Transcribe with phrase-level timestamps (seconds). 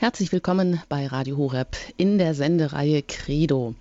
[0.00, 3.74] Herzlich willkommen bei Radio Horeb in der Sendereihe Credo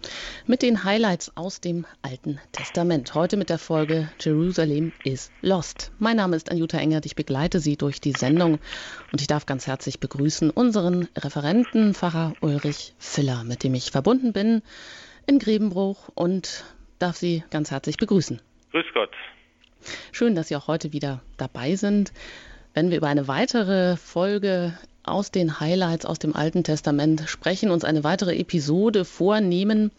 [0.47, 3.13] mit den Highlights aus dem Alten Testament.
[3.13, 5.91] Heute mit der Folge Jerusalem is Lost.
[5.99, 8.57] Mein Name ist Anjuta Engert, ich begleite Sie durch die Sendung
[9.11, 14.33] und ich darf ganz herzlich begrüßen unseren Referenten Pfarrer Ulrich Filler, mit dem ich verbunden
[14.33, 14.63] bin
[15.27, 16.63] in Grebenbruch und
[16.97, 18.41] darf Sie ganz herzlich begrüßen.
[18.71, 19.11] Grüß Gott.
[20.11, 22.11] Schön, dass Sie auch heute wieder dabei sind.
[22.73, 24.75] Wenn wir über eine weitere Folge
[25.07, 29.91] aus den Highlights aus dem Alten Testament sprechen, uns eine weitere Episode vornehmen.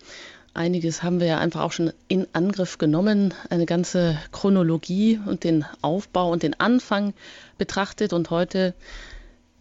[0.55, 5.65] Einiges haben wir ja einfach auch schon in Angriff genommen, eine ganze Chronologie und den
[5.83, 7.15] Aufbau und den Anfang
[7.59, 8.13] betrachtet.
[8.13, 8.75] Und heute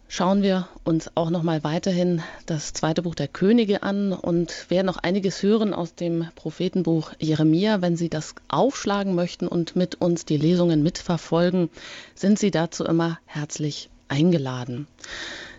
[0.08, 4.86] schauen wir uns auch noch mal weiterhin das zweite Buch der Könige an und werden
[4.86, 7.80] noch einiges hören aus dem Prophetenbuch Jeremia.
[7.80, 11.68] Wenn Sie das aufschlagen möchten und mit uns die Lesungen mitverfolgen,
[12.14, 14.86] sind Sie dazu immer herzlich eingeladen.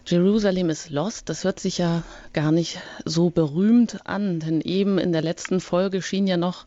[0.06, 2.04] Jerusalem is lost, das hört sich ja
[2.34, 6.66] gar nicht so berühmt an, denn eben in der letzten Folge schien ja noch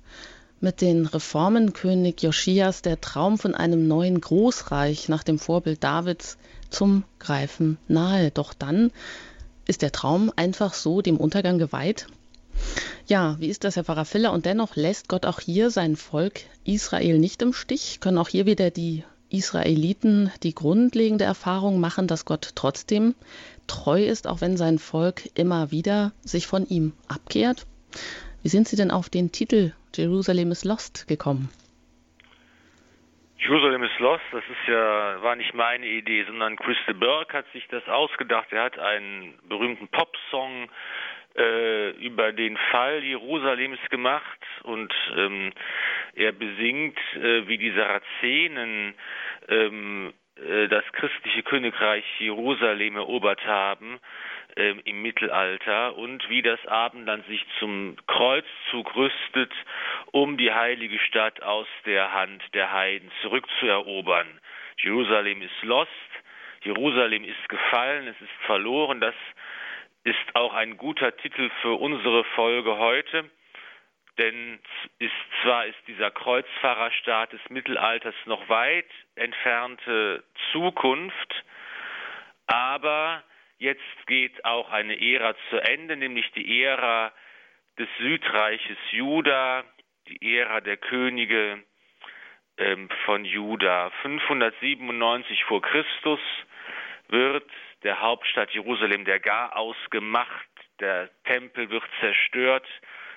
[0.61, 6.39] mit den Reformen König Joschias der Traum von einem neuen Großreich nach dem Vorbild Davids
[6.71, 8.31] zum Greifen nahe.
[8.31, 8.93] Doch dann
[9.67, 12.07] ist der Traum einfach so dem Untergang geweiht.
[13.09, 14.33] Ja, wie ist das, Herr Pfarrer Filler?
[14.33, 17.99] Und dennoch lässt Gott auch hier sein Volk Israel nicht im Stich.
[17.99, 23.15] Können auch hier wieder die Israeliten die grundlegende Erfahrung machen, dass Gott trotzdem
[23.67, 27.67] treu ist, auch wenn sein Volk immer wieder sich von ihm abkehrt?
[28.43, 31.51] Wie sind Sie denn auf den Titel Jerusalem is Lost gekommen?
[33.39, 37.67] Jerusalem is Lost, das ist ja, war nicht meine Idee, sondern Chris Burgh hat sich
[37.69, 38.53] das ausgedacht.
[38.53, 40.69] Er hat einen berühmten Popsong
[41.37, 45.53] äh, über den Fall Jerusalems gemacht und ähm,
[46.15, 48.95] er besingt, äh, wie die Sarazenen
[49.49, 53.99] ähm, äh, das christliche Königreich Jerusalem erobert haben
[54.57, 59.53] äh, im Mittelalter und wie das Abendland sich zum Kreuzzug rüstet,
[60.11, 64.27] um die heilige Stadt aus der Hand der Heiden zurückzuerobern.
[64.79, 65.91] Jerusalem ist lost,
[66.63, 69.15] Jerusalem ist gefallen, es ist verloren, das
[70.05, 73.31] ist auch ein guter Titel für unsere Folge heute,
[74.19, 74.61] denn
[74.99, 81.45] ist, zwar ist dieser Kreuzfahrerstaat des Mittelalters noch weit entfernte Zukunft,
[82.47, 83.23] aber
[83.59, 87.13] jetzt geht auch eine Ära zu Ende, nämlich die Ära
[87.79, 89.65] des Südreiches Juda,
[90.09, 91.63] die Ära der Könige
[92.59, 93.91] ähm, von Juda.
[94.03, 96.21] 597 vor Christus
[97.13, 97.49] wird
[97.85, 100.49] der Hauptstadt Jerusalem der Garaus gemacht,
[100.81, 102.67] der Tempel wird zerstört.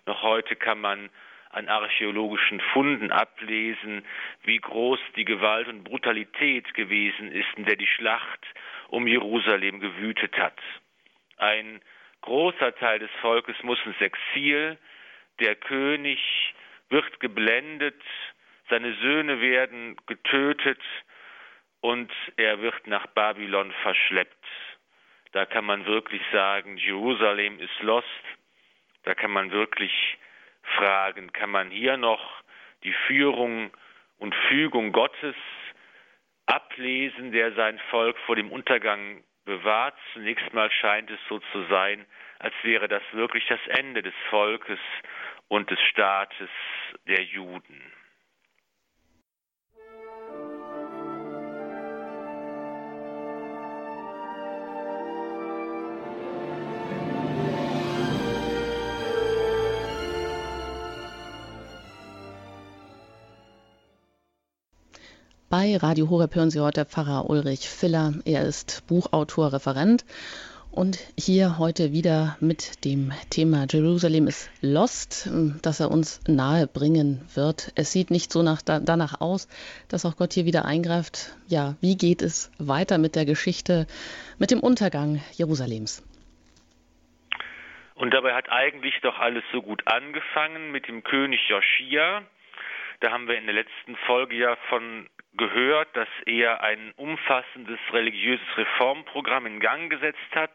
[0.06, 1.10] Noch heute kann man
[1.50, 4.06] an archäologischen Funden ablesen,
[4.44, 8.46] wie groß die Gewalt und Brutalität gewesen ist, in der die Schlacht
[8.90, 10.60] um Jerusalem gewütet hat.
[11.38, 11.82] Ein
[12.22, 14.78] großer Teil des Volkes muss ins Exil,
[15.40, 16.20] der König
[16.90, 18.02] wird geblendet,
[18.70, 20.82] seine Söhne werden getötet,
[21.86, 24.46] und er wird nach Babylon verschleppt.
[25.34, 28.08] Da kann man wirklich sagen, Jerusalem ist lost.
[29.04, 30.18] Da kann man wirklich
[30.78, 32.42] fragen, kann man hier noch
[32.84, 33.70] die Führung
[34.18, 35.36] und Fügung Gottes
[36.48, 39.96] ablesen, der sein Volk vor dem Untergang bewahrt.
[40.14, 42.04] Zunächst mal scheint es so zu sein,
[42.40, 44.80] als wäre das wirklich das Ende des Volkes
[45.50, 46.50] und des Staates
[47.08, 47.95] der Juden.
[65.58, 68.12] Bei Radio Horeb hören Sie heute Pfarrer Ulrich Filler.
[68.26, 70.04] Er ist Buchautor, Referent
[70.70, 75.30] und hier heute wieder mit dem Thema Jerusalem is Lost,
[75.62, 77.72] das er uns nahe bringen wird.
[77.76, 79.48] Es sieht nicht so nach, danach aus,
[79.88, 81.38] dass auch Gott hier wieder eingreift.
[81.48, 83.88] Ja, wie geht es weiter mit der Geschichte,
[84.38, 86.04] mit dem Untergang Jerusalems?
[87.94, 92.24] Und dabei hat eigentlich doch alles so gut angefangen mit dem König Joschia.
[93.00, 95.08] Da haben wir in der letzten Folge ja von
[95.38, 100.54] gehört, dass er ein umfassendes religiöses Reformprogramm in Gang gesetzt hat,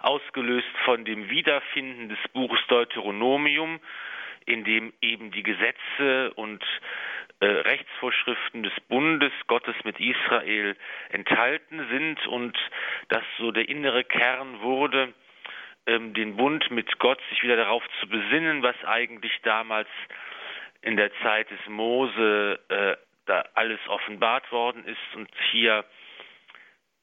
[0.00, 3.80] ausgelöst von dem Wiederfinden des Buches Deuteronomium,
[4.46, 6.64] in dem eben die Gesetze und
[7.40, 10.76] äh, Rechtsvorschriften des Bundes Gottes mit Israel
[11.10, 12.56] enthalten sind und
[13.08, 15.12] dass so der innere Kern wurde,
[15.86, 19.88] ähm, den Bund mit Gott sich wieder darauf zu besinnen, was eigentlich damals
[20.82, 22.96] in der Zeit des Mose äh,
[23.28, 25.84] da alles offenbart worden ist und hier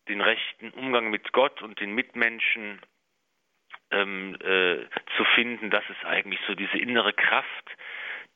[0.08, 2.80] den rechten Umgang mit Gott und den Mitmenschen
[3.92, 4.86] ähm, äh,
[5.18, 5.70] zu finden.
[5.70, 7.70] Das ist eigentlich so diese innere Kraft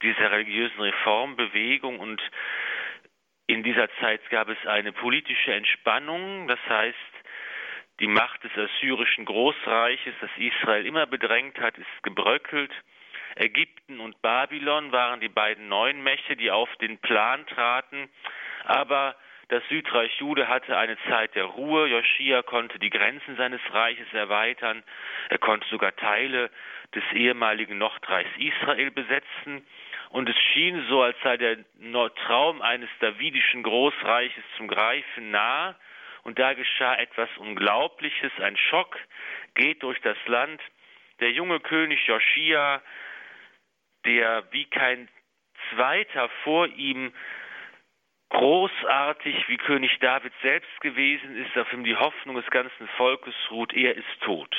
[0.02, 2.22] dieser religiösen Reformbewegung und
[3.48, 6.96] in dieser Zeit gab es eine politische Entspannung, das heißt,
[8.00, 12.72] die Macht des assyrischen Großreiches, das Israel immer bedrängt hat, ist gebröckelt.
[13.36, 18.10] Ägypten und Babylon waren die beiden neuen Mächte, die auf den Plan traten,
[18.66, 19.16] aber
[19.50, 21.88] das Südreich Jude hatte eine Zeit der Ruhe.
[21.88, 24.84] Joschia konnte die Grenzen seines Reiches erweitern.
[25.30, 26.52] Er konnte sogar Teile
[26.94, 29.66] des ehemaligen Nordreichs Israel besetzen.
[30.10, 31.58] Und es schien so, als sei der
[32.28, 35.76] Traum eines davidischen Großreiches zum Greifen nah.
[36.22, 38.32] Und da geschah etwas Unglaubliches.
[38.40, 39.00] Ein Schock
[39.56, 40.62] geht durch das Land.
[41.22, 42.84] Der junge König Joschia,
[44.06, 45.08] der wie kein
[45.72, 47.14] zweiter vor ihm
[48.30, 53.74] großartig wie König David selbst gewesen ist, auf ihm die Hoffnung des ganzen Volkes ruht,
[53.74, 54.56] er ist tot.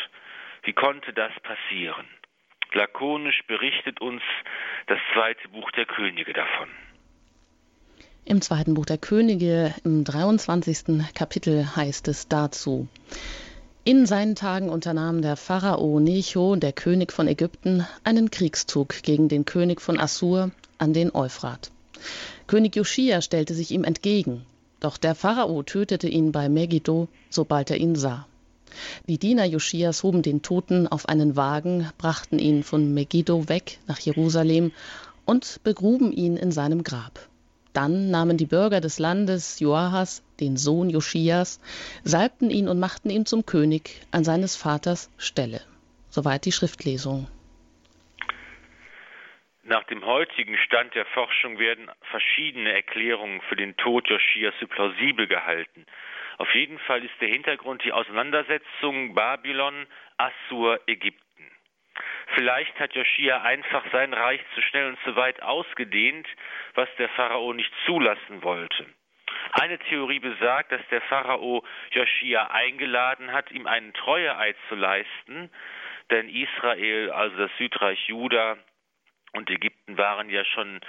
[0.62, 2.06] Wie konnte das passieren?
[2.72, 4.22] Lakonisch berichtet uns
[4.86, 6.68] das zweite Buch der Könige davon.
[8.24, 11.14] Im zweiten Buch der Könige, im 23.
[11.14, 12.88] Kapitel heißt es dazu,
[13.84, 19.46] in seinen Tagen unternahm der Pharao Necho, der König von Ägypten, einen Kriegszug gegen den
[19.46, 21.70] König von Assur an den Euphrat.
[22.46, 24.42] König Joschia stellte sich ihm entgegen,
[24.80, 28.26] doch der Pharao tötete ihn bei Megiddo, sobald er ihn sah.
[29.08, 33.98] Die Diener Joschias hoben den Toten auf einen Wagen, brachten ihn von Megiddo weg nach
[33.98, 34.72] Jerusalem
[35.24, 37.29] und begruben ihn in seinem Grab.
[37.72, 41.60] Dann nahmen die Bürger des Landes Joahas, den Sohn Joschias,
[42.02, 45.60] salbten ihn und machten ihn zum König an seines Vaters Stelle.
[46.08, 47.28] Soweit die Schriftlesung.
[49.62, 55.28] Nach dem heutigen Stand der Forschung werden verschiedene Erklärungen für den Tod Joschias für plausibel
[55.28, 55.86] gehalten.
[56.38, 59.86] Auf jeden Fall ist der Hintergrund die Auseinandersetzung Babylon,
[60.16, 61.29] Assur, Ägypten.
[62.34, 66.26] Vielleicht hat Joschia einfach sein Reich zu schnell und zu weit ausgedehnt,
[66.74, 68.86] was der Pharao nicht zulassen wollte.
[69.52, 75.50] Eine Theorie besagt, dass der Pharao Joschia eingeladen hat, ihm einen Treueeid zu leisten,
[76.10, 78.56] denn Israel, also das Südreich Juda,
[79.32, 80.80] und Ägypten waren ja schon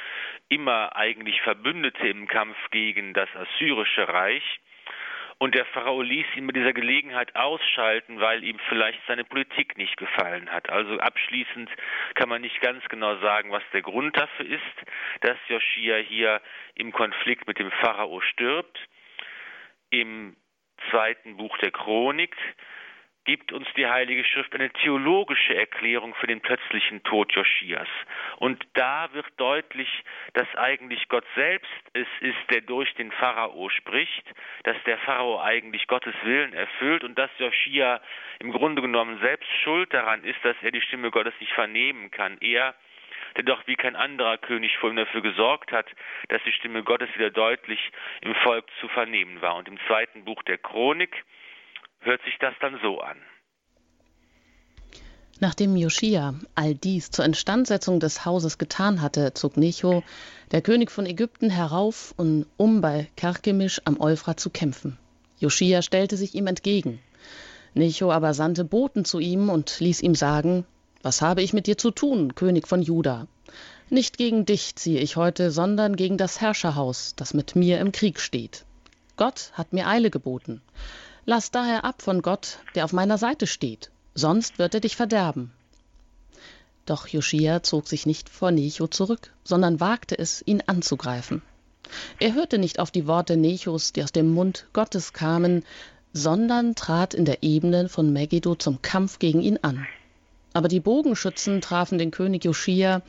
[0.49, 4.43] immer eigentlich Verbündete im Kampf gegen das assyrische Reich.
[5.41, 9.97] Und der Pharao ließ ihn mit dieser Gelegenheit ausschalten, weil ihm vielleicht seine Politik nicht
[9.97, 10.69] gefallen hat.
[10.69, 11.67] Also abschließend
[12.13, 14.61] kann man nicht ganz genau sagen, was der Grund dafür ist,
[15.21, 16.43] dass Joschia hier
[16.75, 18.77] im Konflikt mit dem Pharao stirbt.
[19.89, 20.38] Im
[20.91, 22.35] zweiten Buch der Chronik
[23.25, 27.88] gibt uns die Heilige Schrift eine theologische Erklärung für den plötzlichen Tod Joschias.
[28.38, 29.89] Und da wird deutlich,
[30.33, 34.23] dass eigentlich Gott selbst es ist, der durch den Pharao spricht,
[34.63, 38.01] dass der Pharao eigentlich Gottes Willen erfüllt und dass Joschia
[38.39, 42.38] im Grunde genommen selbst schuld daran ist, dass er die Stimme Gottes nicht vernehmen kann.
[42.41, 42.75] Er
[43.38, 45.88] der doch wie kein anderer König vor ihm dafür gesorgt hat,
[46.27, 47.79] dass die Stimme Gottes wieder deutlich
[48.21, 49.56] im Volk zu vernehmen war.
[49.56, 51.24] Und im zweiten Buch der Chronik
[52.01, 53.18] hört sich das dann so an.
[55.39, 60.03] Nachdem Joschia all dies zur Instandsetzung des Hauses getan hatte, zog Necho,
[60.51, 65.00] der König von Ägypten, herauf, um bei Karkemisch am Euphrat zu kämpfen.
[65.39, 67.00] Joschia stellte sich ihm entgegen.
[67.74, 70.65] Necho aber sandte Boten zu ihm und ließ ihm sagen,
[71.01, 73.27] was habe ich mit dir zu tun, König von Juda?
[73.89, 78.20] Nicht gegen dich ziehe ich heute, sondern gegen das Herrscherhaus, das mit mir im Krieg
[78.20, 78.63] steht.
[79.17, 80.62] Gott hat mir Eile geboten.
[81.25, 85.51] Lass daher ab von Gott, der auf meiner Seite steht, sonst wird er dich verderben.
[86.85, 91.41] Doch Joschia zog sich nicht vor Necho zurück, sondern wagte es, ihn anzugreifen.
[92.19, 95.63] Er hörte nicht auf die Worte Nechos, die aus dem Mund Gottes kamen,
[96.13, 99.85] sondern trat in der Ebene von Megiddo zum Kampf gegen ihn an.
[100.53, 103.01] Aber die Bogenschützen trafen den König Joschia,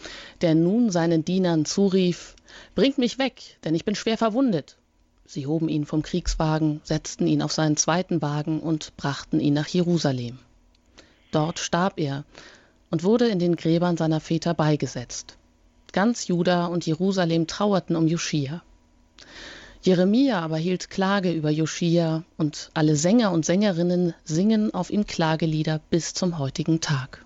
[0.43, 2.37] der nun seinen Dienern zurief,
[2.75, 4.77] Bringt mich weg, denn ich bin schwer verwundet.
[5.35, 9.67] Sie hoben ihn vom Kriegswagen, setzten ihn auf seinen zweiten Wagen und brachten ihn nach
[9.67, 10.39] Jerusalem.
[11.31, 12.27] Dort starb er
[12.91, 15.39] und wurde in den Gräbern seiner Väter beigesetzt.
[15.93, 18.63] Ganz Juda und Jerusalem trauerten um Joschia.
[19.81, 25.81] Jeremia aber hielt Klage über Joschia und alle Sänger und Sängerinnen singen auf ihm Klagelieder
[25.89, 27.22] bis zum heutigen Tag.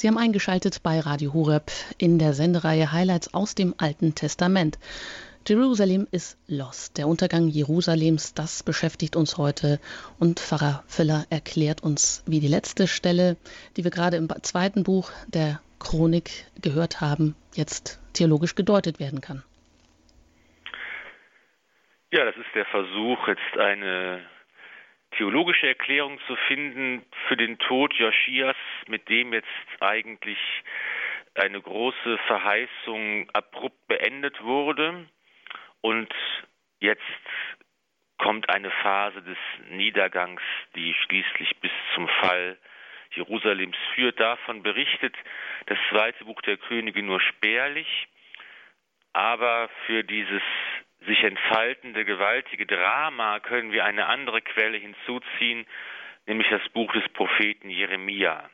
[0.00, 4.78] Sie haben eingeschaltet bei Radio Horeb in der Sendereihe Highlights aus dem Alten Testament.
[5.44, 6.98] Jerusalem is lost.
[6.98, 9.80] Der Untergang Jerusalems, das beschäftigt uns heute.
[10.20, 13.36] Und Pfarrer Füller erklärt uns, wie die letzte Stelle,
[13.76, 16.30] die wir gerade im zweiten Buch der Chronik
[16.62, 19.42] gehört haben, jetzt theologisch gedeutet werden kann.
[22.12, 24.20] Ja, das ist der Versuch, jetzt eine
[25.16, 29.48] theologische Erklärung zu finden für den Tod Joschias, mit dem jetzt
[29.80, 30.38] eigentlich
[31.34, 35.08] eine große Verheißung abrupt beendet wurde.
[35.80, 36.12] Und
[36.80, 37.02] jetzt
[38.18, 39.38] kommt eine Phase des
[39.70, 40.42] Niedergangs,
[40.74, 42.58] die schließlich bis zum Fall
[43.12, 44.18] Jerusalems führt.
[44.20, 45.14] Davon berichtet
[45.66, 48.08] das zweite Buch der Könige nur spärlich,
[49.12, 50.42] aber für dieses
[51.06, 55.66] sich entfaltende gewaltige Drama können wir eine andere Quelle hinzuziehen,
[56.26, 58.50] nämlich das Buch des Propheten Jeremia.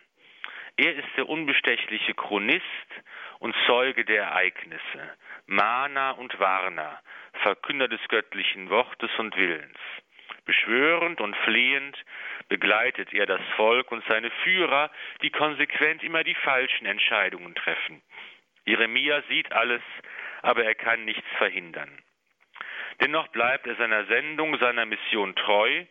[0.77, 2.63] Er ist der unbestechliche Chronist
[3.39, 7.01] und Zeuge der Ereignisse, Mahner und Warner,
[7.43, 9.79] Verkünder des göttlichen Wortes und Willens.
[10.45, 11.97] Beschwörend und flehend
[12.49, 14.91] begleitet er das Volk und seine Führer,
[15.23, 18.03] die konsequent immer die falschen Entscheidungen treffen.
[18.67, 19.83] Jeremia sieht alles,
[20.43, 21.99] aber er kann nichts verhindern.
[23.01, 25.85] Dennoch bleibt er seiner Sendung, seiner Mission treu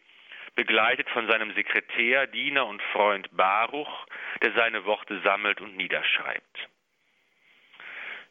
[0.55, 4.05] begleitet von seinem Sekretär, Diener und Freund Baruch,
[4.41, 6.69] der seine Worte sammelt und niederschreibt.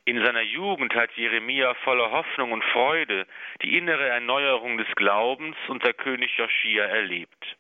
[0.04, 3.26] In seiner Jugend hat Jeremia voller Hoffnung und Freude
[3.62, 7.56] die innere Erneuerung des Glaubens unter König Joschia erlebt.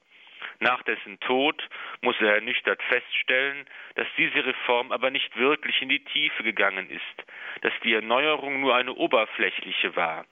[0.58, 1.60] Nach dessen Tod
[2.00, 3.64] muss er ernüchtert feststellen,
[3.94, 7.26] dass diese Reform aber nicht wirklich in die Tiefe gegangen ist,
[7.62, 10.24] dass die Erneuerung nur eine oberflächliche war.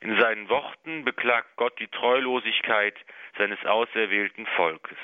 [0.00, 2.94] In seinen Worten beklagt Gott die Treulosigkeit
[3.36, 4.98] seines auserwählten Volkes.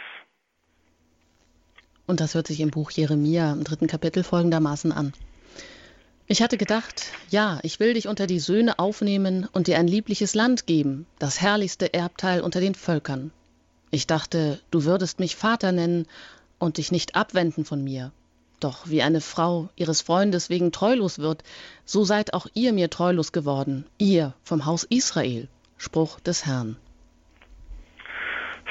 [2.07, 5.13] Und das hört sich im Buch Jeremia im dritten Kapitel folgendermaßen an.
[6.29, 10.35] Ich hatte gedacht, ja, ich will dich unter die Söhne aufnehmen und dir ein liebliches
[10.35, 13.33] Land geben, das herrlichste Erbteil unter den Völkern.
[13.91, 16.07] Ich dachte, du würdest mich Vater nennen
[16.59, 18.13] und dich nicht abwenden von mir.
[18.61, 21.43] Doch wie eine Frau ihres Freundes wegen treulos wird,
[21.85, 25.49] so seid auch ihr mir treulos geworden, ihr vom Haus Israel.
[25.79, 26.77] Spruch des Herrn.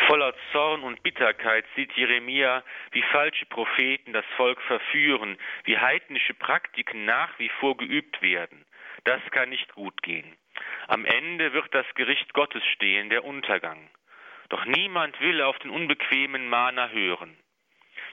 [0.07, 7.05] Voller Zorn und Bitterkeit sieht Jeremia, wie falsche Propheten das Volk verführen, wie heidnische Praktiken
[7.05, 8.65] nach wie vor geübt werden.
[9.03, 10.35] Das kann nicht gut gehen.
[10.87, 13.89] Am Ende wird das Gericht Gottes stehen, der Untergang.
[14.49, 17.37] Doch niemand will auf den unbequemen Mahner hören.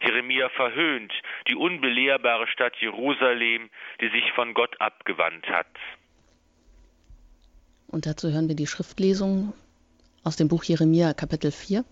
[0.01, 1.13] Jeremia verhöhnt
[1.49, 3.71] die unbelehrbare Stadt Jerusalem,
[4.01, 5.67] die sich von Gott abgewandt hat.
[7.89, 9.53] Und dazu hören wir die Schriftlesung
[10.25, 11.85] aus dem Buch Jeremia Kapitel 4.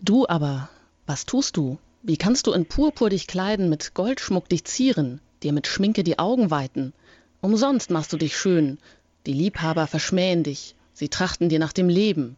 [0.00, 0.68] Du aber,
[1.06, 1.78] was tust du?
[2.02, 6.18] Wie kannst du in Purpur dich kleiden, mit Goldschmuck dich zieren, dir mit Schminke die
[6.18, 6.92] Augen weiten?
[7.40, 8.78] Umsonst machst du dich schön.
[9.26, 12.36] Die Liebhaber verschmähen dich, sie trachten dir nach dem Leben.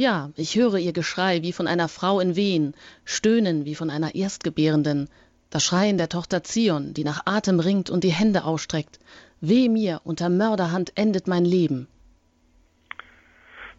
[0.00, 4.14] Ja, ich höre ihr Geschrei wie von einer Frau in Wehen, Stöhnen wie von einer
[4.14, 5.10] Erstgebärenden,
[5.50, 9.00] das Schreien der Tochter Zion, die nach Atem ringt und die Hände ausstreckt.
[9.40, 11.88] Weh mir, unter Mörderhand endet mein Leben.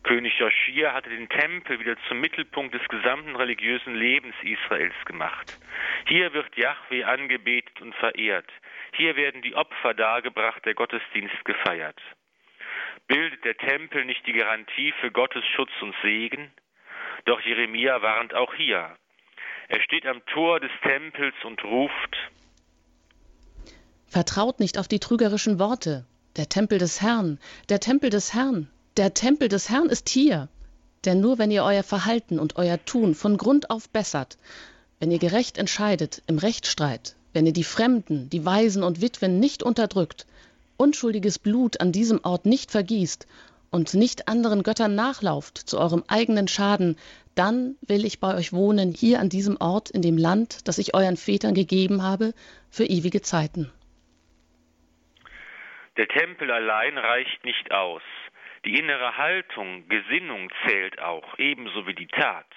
[0.03, 5.57] König Joschia hatte den Tempel wieder zum Mittelpunkt des gesamten religiösen Lebens Israels gemacht.
[6.09, 8.51] Hier wird Yahweh angebetet und verehrt.
[8.97, 12.01] Hier werden die Opfer dargebracht, der Gottesdienst gefeiert.
[13.10, 16.51] Bildet der Tempel nicht die Garantie für Gottes Schutz und Segen?
[17.25, 18.96] Doch Jeremia warnt auch hier.
[19.68, 22.16] Er steht am Tor des Tempels und ruft
[24.08, 26.06] Vertraut nicht auf die trügerischen Worte.
[26.36, 27.39] Der Tempel des Herrn,
[27.70, 30.48] der Tempel des Herrn, der Tempel des Herrn ist hier.
[31.04, 34.38] Denn nur wenn ihr euer Verhalten und euer Tun von Grund auf bessert,
[35.00, 39.63] wenn ihr gerecht entscheidet im Rechtsstreit, wenn ihr die Fremden, die Waisen und Witwen nicht
[39.63, 40.28] unterdrückt,
[40.79, 43.27] unschuldiges Blut an diesem Ort nicht vergießt
[43.69, 46.98] und nicht anderen Göttern nachlauft zu eurem eigenen Schaden,
[47.36, 50.95] dann will ich bei euch wohnen, hier an diesem Ort, in dem Land, das ich
[50.95, 52.33] euren Vätern gegeben habe,
[52.69, 53.71] für ewige Zeiten.
[55.98, 58.01] Der Tempel allein reicht nicht aus.
[58.65, 62.48] Die innere Haltung, Gesinnung zählt auch, ebenso wie die Tat.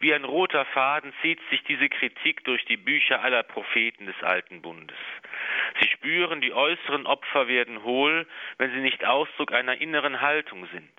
[0.00, 4.62] Wie ein roter Faden zieht sich diese Kritik durch die Bücher aller Propheten des Alten
[4.62, 4.96] Bundes.
[5.80, 8.26] Sie spüren, die äußeren Opfer werden hohl,
[8.58, 10.92] wenn sie nicht Ausdruck einer inneren Haltung sind.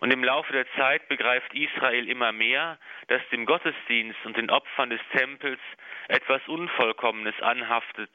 [0.00, 2.78] Und im Laufe der Zeit begreift Israel immer mehr,
[3.08, 5.60] dass dem Gottesdienst und den Opfern des Tempels
[6.08, 8.10] etwas Unvollkommenes anhaftet,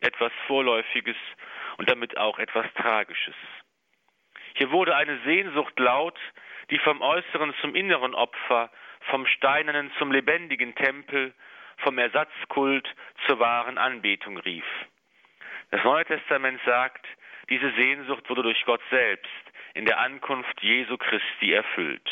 [0.00, 1.16] etwas Vorläufiges
[1.78, 3.36] und damit auch etwas Tragisches.
[4.54, 6.18] Hier wurde eine Sehnsucht laut,
[6.70, 11.34] die vom äußeren zum inneren Opfer, vom steinernen zum lebendigen Tempel,
[11.78, 12.88] vom Ersatzkult
[13.26, 14.64] zur wahren Anbetung rief.
[15.70, 17.06] Das Neue Testament sagt,
[17.48, 19.30] Diese Sehnsucht wurde durch Gott selbst
[19.74, 22.08] in der Ankunft Jesu Christi erfüllt.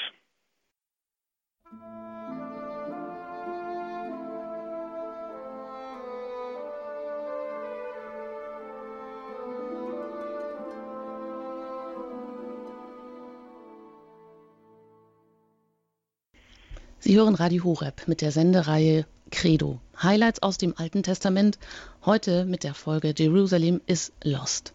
[17.09, 19.81] Sie hören Radio Horeb mit der Sendereihe Credo.
[20.03, 21.59] Highlights aus dem Alten Testament.
[22.05, 24.75] Heute mit der Folge Jerusalem is Lost.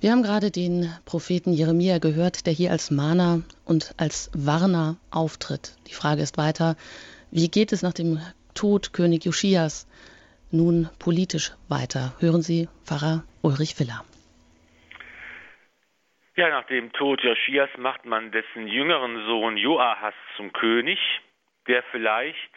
[0.00, 5.74] Wir haben gerade den Propheten Jeremia gehört, der hier als Mahner und als Warner auftritt.
[5.88, 6.76] Die Frage ist weiter,
[7.32, 8.20] wie geht es nach dem
[8.54, 9.88] Tod König Josias
[10.52, 12.14] nun politisch weiter?
[12.20, 14.04] Hören Sie Pfarrer Ulrich Viller.
[16.36, 21.00] Ja, nach dem Tod Josias macht man dessen jüngeren Sohn Joahas zum König
[21.66, 22.50] der vielleicht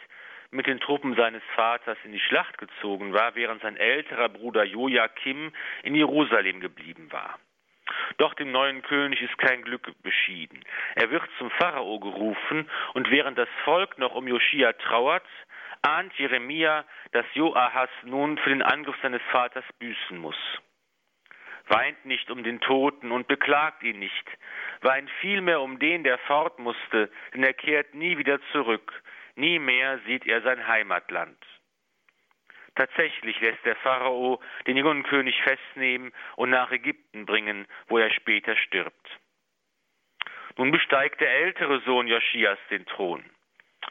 [0.50, 5.52] mit den Truppen seines Vaters in die Schlacht gezogen war, während sein älterer Bruder Joachim
[5.82, 7.38] in Jerusalem geblieben war.
[8.18, 10.64] Doch dem neuen König ist kein Glück beschieden.
[10.94, 15.26] Er wird zum Pharao gerufen, und während das Volk noch um Joschia trauert,
[15.82, 20.36] ahnt Jeremia, dass Joahas nun für den Angriff seines Vaters büßen muss.
[21.68, 24.24] Weint nicht um den Toten und beklagt ihn nicht,
[24.80, 29.02] weint vielmehr um den, der fort musste, denn er kehrt nie wieder zurück,
[29.36, 31.38] nie mehr sieht er sein Heimatland.
[32.74, 38.56] Tatsächlich lässt der Pharao den jungen König festnehmen und nach Ägypten bringen, wo er später
[38.56, 39.18] stirbt.
[40.56, 43.24] Nun besteigt der ältere Sohn Joschias den Thron.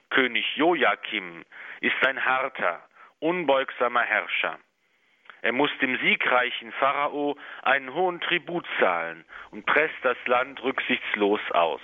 [0.09, 1.43] König Joachim
[1.81, 2.81] ist ein harter,
[3.19, 4.57] unbeugsamer Herrscher.
[5.41, 11.81] Er muss dem siegreichen Pharao einen hohen Tribut zahlen und presst das Land rücksichtslos aus.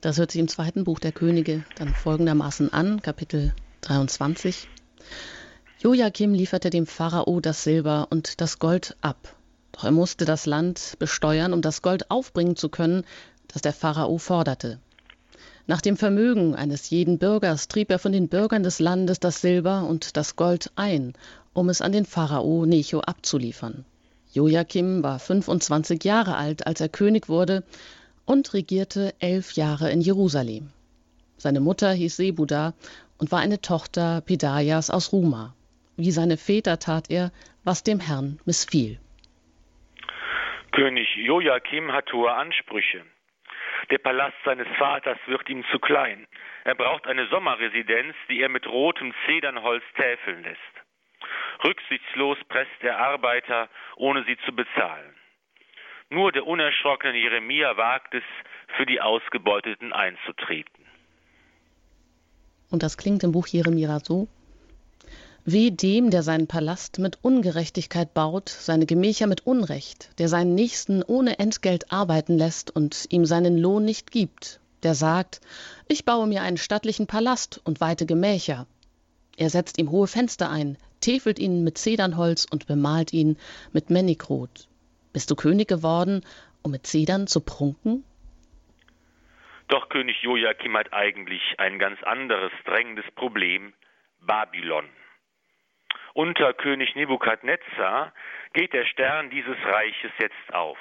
[0.00, 4.68] Das hört sich im zweiten Buch der Könige dann folgendermaßen an, Kapitel 23.
[5.78, 9.34] Joachim lieferte dem Pharao das Silber und das Gold ab.
[9.72, 13.04] Doch er musste das Land besteuern, um das Gold aufbringen zu können,
[13.48, 14.80] das der Pharao forderte.
[15.66, 19.84] Nach dem Vermögen eines jeden Bürgers trieb er von den Bürgern des Landes das Silber
[19.84, 21.14] und das Gold ein
[21.54, 23.84] um es an den Pharao Necho abzuliefern.
[24.32, 27.62] Joachim war 25 Jahre alt, als er König wurde
[28.26, 30.70] und regierte elf Jahre in Jerusalem.
[31.36, 32.74] Seine Mutter hieß Sebuda
[33.18, 35.54] und war eine Tochter Pedaias aus Ruma.
[35.96, 37.30] Wie seine Väter tat er,
[37.62, 38.98] was dem Herrn missfiel.
[40.72, 43.04] König Joachim hat hohe Ansprüche.
[43.90, 46.26] Der Palast seines Vaters wird ihm zu klein.
[46.64, 50.83] Er braucht eine Sommerresidenz, die er mit rotem Zedernholz täfeln lässt.
[51.64, 55.14] Rücksichtslos presst er Arbeiter, ohne sie zu bezahlen.
[56.10, 58.22] Nur der unerschrockene Jeremia wagt es,
[58.76, 60.84] für die Ausgebeuteten einzutreten.
[62.70, 64.28] Und das klingt im Buch Jeremia so.
[65.46, 71.02] Weh dem, der seinen Palast mit Ungerechtigkeit baut, seine Gemächer mit Unrecht, der seinen Nächsten
[71.02, 75.40] ohne Entgelt arbeiten lässt und ihm seinen Lohn nicht gibt, der sagt,
[75.86, 78.66] ich baue mir einen stattlichen Palast und weite Gemächer.
[79.36, 83.36] Er setzt ihm hohe Fenster ein, täfelt ihn mit Zedernholz und bemalt ihn
[83.72, 84.68] mit Mänigrot.
[85.12, 86.24] Bist du König geworden,
[86.62, 88.04] um mit Zedern zu prunken?
[89.68, 93.74] Doch König Joachim hat eigentlich ein ganz anderes drängendes Problem,
[94.20, 94.88] Babylon.
[96.14, 98.12] Unter König Nebukadnezar
[98.52, 100.78] geht der Stern dieses Reiches jetzt auf.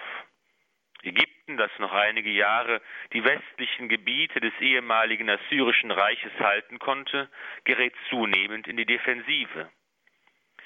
[1.01, 2.81] Ägypten, das noch einige Jahre
[3.11, 7.29] die westlichen Gebiete des ehemaligen assyrischen Reiches halten konnte,
[7.65, 9.69] gerät zunehmend in die Defensive.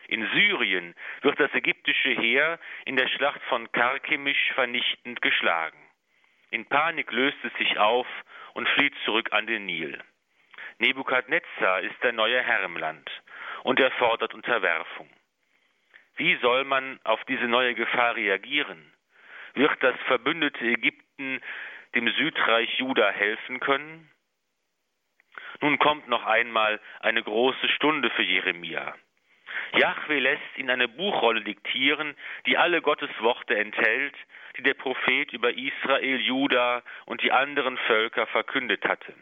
[0.08, 5.78] In Syrien wird das ägyptische Heer in der Schlacht von Karkemisch vernichtend geschlagen.
[6.50, 8.08] In Panik löst es sich auf
[8.54, 10.02] und flieht zurück an den Nil.
[10.80, 13.10] Nebukadnezar ist der neue Herr im Land
[13.64, 15.10] und er fordert Unterwerfung.
[16.16, 18.94] Wie soll man auf diese neue Gefahr reagieren?
[19.56, 21.42] Wird das verbündete Ägypten
[21.96, 24.10] dem Südreich Juda helfen können?
[25.62, 28.96] Nun kommt noch einmal eine große Stunde für Jeremia.
[29.76, 34.16] Jahwe lässt ihn eine Buchrolle diktieren, die alle Gottes Worte enthält,
[34.58, 39.14] die der Prophet über Israel, Juda und die anderen Völker verkündet hatte.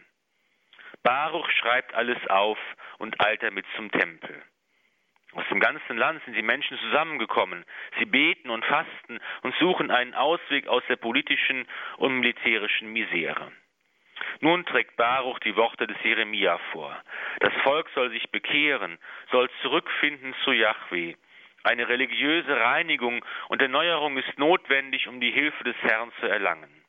[1.03, 2.58] Baruch schreibt alles auf
[2.97, 4.41] und eilt damit zum Tempel.
[5.34, 7.65] Aus dem ganzen Land sind die Menschen zusammengekommen.
[7.99, 13.51] Sie beten und fasten und suchen einen Ausweg aus der politischen und militärischen Misere.
[14.39, 16.95] Nun trägt Baruch die Worte des Jeremia vor.
[17.39, 18.97] Das Volk soll sich bekehren,
[19.32, 21.15] soll zurückfinden zu Yahweh.
[21.63, 26.86] Eine religiöse Reinigung und Erneuerung ist notwendig, um die Hilfe des Herrn zu erlangen.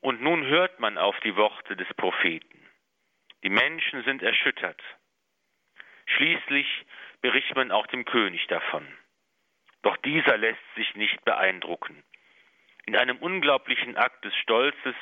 [0.00, 2.66] Und nun hört man auf die Worte des Propheten.
[3.44, 4.82] Die Menschen sind erschüttert.
[6.06, 6.66] Schließlich
[7.20, 8.86] berichtet man auch dem König davon.
[9.82, 12.02] Doch dieser lässt sich nicht beeindrucken.
[12.86, 14.94] In einem unglaublichen Akt des Stolzes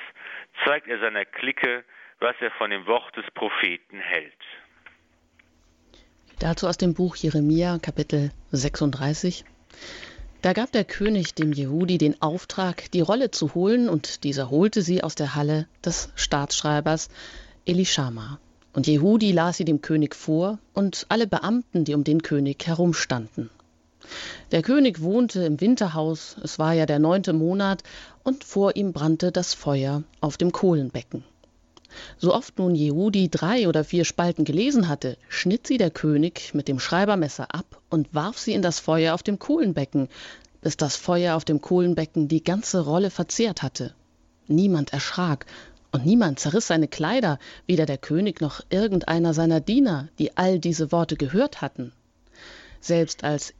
[0.64, 1.84] zeigt er seiner Clique,
[2.18, 4.32] was er von dem Wort des Propheten hält.
[6.38, 9.44] Dazu aus dem Buch Jeremia Kapitel 36.
[10.42, 14.80] Da gab der König dem Jehudi den Auftrag, die Rolle zu holen, und dieser holte
[14.80, 17.10] sie aus der Halle des Staatsschreibers
[17.66, 18.40] Elishama.
[18.72, 23.50] Und Jehudi las sie dem König vor und alle Beamten, die um den König herumstanden.
[24.50, 27.82] Der König wohnte im Winterhaus, es war ja der neunte Monat,
[28.24, 31.24] und vor ihm brannte das Feuer auf dem Kohlenbecken.
[32.18, 36.68] So oft nun Jehudi drei oder vier Spalten gelesen hatte, schnitt sie der König mit
[36.68, 40.08] dem Schreibermesser ab und warf sie in das Feuer auf dem Kohlenbecken,
[40.60, 43.94] bis das Feuer auf dem Kohlenbecken die ganze Rolle verzehrt hatte.
[44.46, 45.46] Niemand erschrak,
[45.92, 50.92] und niemand zerriss seine Kleider, weder der König noch irgendeiner seiner Diener, die all diese
[50.92, 51.92] Worte gehört hatten.
[52.80, 53.54] Selbst als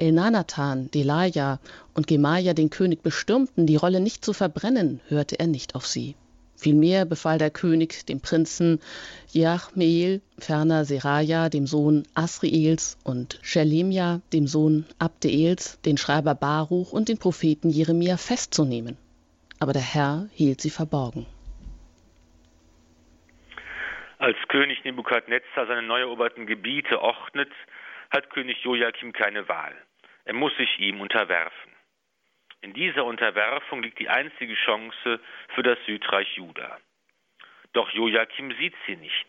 [0.00, 1.58] Elnathan, Delaja
[1.94, 6.16] und Gemaja den König bestürmten, die Rolle nicht zu verbrennen, hörte er nicht auf sie.
[6.56, 8.80] Vielmehr befahl der König dem Prinzen
[9.32, 17.08] Jachmeel, ferner Seraja, dem Sohn Asriels, und Schelemja, dem Sohn Abdeels, den Schreiber Baruch und
[17.08, 18.98] den Propheten Jeremia festzunehmen.
[19.58, 21.26] Aber der Herr hielt sie verborgen.
[24.18, 27.50] Als König Nebukadnezar seine neu eroberten Gebiete ordnet,
[28.10, 29.74] hat König Joachim keine Wahl.
[30.30, 31.72] Er muss sich ihm unterwerfen.
[32.60, 35.18] In dieser Unterwerfung liegt die einzige Chance
[35.56, 36.78] für das Südreich Juda.
[37.72, 39.26] Doch Joachim sieht sie nicht.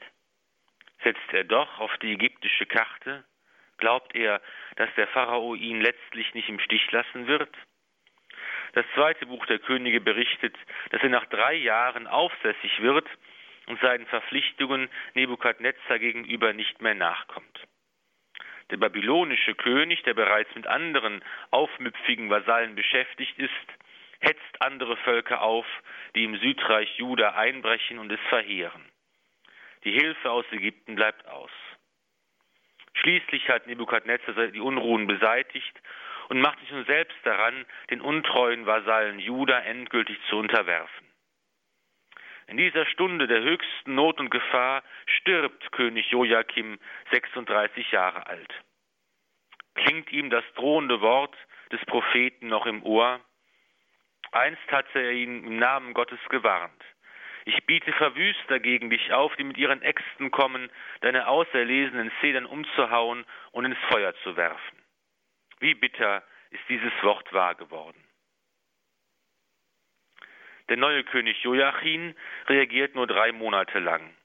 [1.04, 3.26] Setzt er doch auf die ägyptische Karte?
[3.78, 4.44] Glaubt er,
[4.76, 7.50] dass der Pharao ihn letztlich nicht im Stich lassen wird?
[8.74, 10.56] Das zweite Buch der Könige berichtet,
[10.92, 13.10] dass er nach drei Jahren aufsässig wird
[13.66, 17.68] und seinen Verpflichtungen Nebukadnezar gegenüber nicht mehr nachkommt.
[18.72, 23.52] Der babylonische König, der bereits mit anderen aufmüpfigen Vasallen beschäftigt ist,
[24.22, 25.66] hetzt andere Völker auf,
[26.16, 28.86] die im Südreich Juda einbrechen und es verheeren.
[29.84, 31.52] Die Hilfe aus Ägypten bleibt aus.
[32.94, 35.82] Schließlich hat Nebukadnezar die Unruhen beseitigt
[36.30, 41.11] und macht sich nun selbst daran, den untreuen Vasallen Juda endgültig zu unterwerfen.
[42.52, 46.80] In dieser Stunde der höchsten Not und Gefahr stirbt König Joachim
[47.12, 48.54] 36 Jahre alt.
[49.76, 51.34] Klingt ihm das drohende Wort
[51.72, 53.22] des Propheten noch im Ohr?
[54.34, 56.84] Einst hatte er ihn im Namen Gottes gewarnt.
[57.46, 63.24] Ich biete Verwüster gegen dich auf, die mit ihren Äxten kommen, deine auserlesenen Zedern umzuhauen
[63.54, 64.78] und ins Feuer zu werfen.
[65.62, 68.04] Wie bitter ist dieses Wort wahr geworden.
[70.72, 72.16] Der neue König Joachim
[72.48, 74.16] reagiert nur drei Monate lang.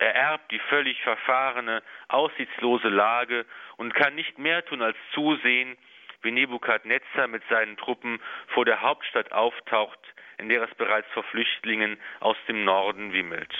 [0.00, 5.76] Er erbt die völlig verfahrene, aussichtslose Lage und kann nicht mehr tun als zusehen,
[6.22, 10.00] wie Nebukadnezar mit seinen Truppen vor der Hauptstadt auftaucht,
[10.38, 13.54] in der es bereits vor Flüchtlingen aus dem Norden wimmelt.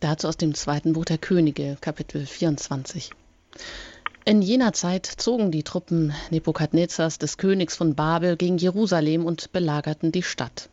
[0.00, 3.12] Dazu aus dem zweiten Buch der Könige, Kapitel 24.
[4.24, 10.12] In jener Zeit zogen die Truppen Nebukadnezars des Königs von Babel gegen Jerusalem und belagerten
[10.12, 10.68] die Stadt.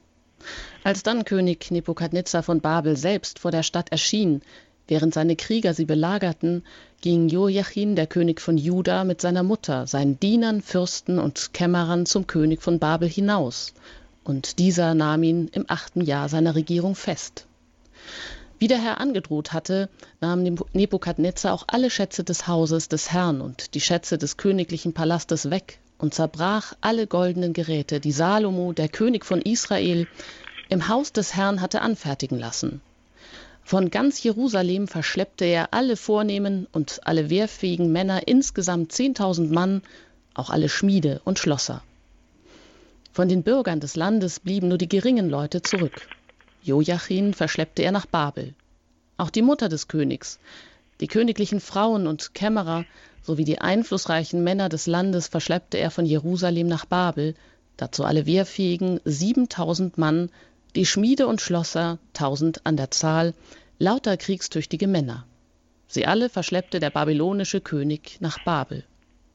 [0.83, 4.41] Als dann König Nebukadnezar von Babel selbst vor der Stadt erschien,
[4.87, 6.63] während seine Krieger sie belagerten,
[7.01, 12.27] ging Joachim, der König von Juda, mit seiner Mutter, seinen Dienern, Fürsten und Kämmerern zum
[12.27, 13.73] König von Babel hinaus,
[14.23, 17.47] und dieser nahm ihn im achten Jahr seiner Regierung fest.
[18.57, 19.89] Wie der Herr angedroht hatte,
[20.21, 25.49] nahm Nebukadnezar auch alle Schätze des Hauses des Herrn und die Schätze des königlichen Palastes
[25.49, 30.07] weg und zerbrach alle goldenen Geräte, die Salomo, der König von Israel,
[30.69, 32.81] im Haus des Herrn hatte anfertigen lassen.
[33.63, 39.81] Von ganz Jerusalem verschleppte er alle vornehmen und alle wehrfähigen Männer, insgesamt zehntausend Mann,
[40.33, 41.81] auch alle Schmiede und Schlosser.
[43.11, 46.07] Von den Bürgern des Landes blieben nur die geringen Leute zurück.
[46.65, 48.55] Joachim verschleppte er nach Babel.
[49.17, 50.39] Auch die Mutter des Königs,
[50.99, 52.85] die königlichen Frauen und Kämmerer
[53.21, 57.35] sowie die einflussreichen Männer des Landes verschleppte er von Jerusalem nach Babel,
[57.77, 60.31] dazu alle wehrfähigen 7000 Mann,
[60.75, 63.35] die Schmiede und Schlosser, tausend an der Zahl,
[63.77, 65.27] lauter kriegstüchtige Männer.
[65.87, 68.83] Sie alle verschleppte der babylonische König nach Babel.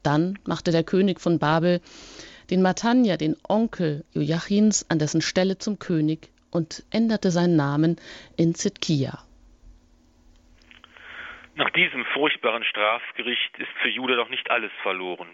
[0.03, 1.79] Dann machte der König von Babel
[2.49, 7.99] den Matanja, den Onkel Joachims, an dessen Stelle zum König und änderte seinen Namen
[8.37, 9.19] in Zitkia.
[11.55, 15.29] Nach diesem furchtbaren Strafgericht ist für Juda doch nicht alles verloren.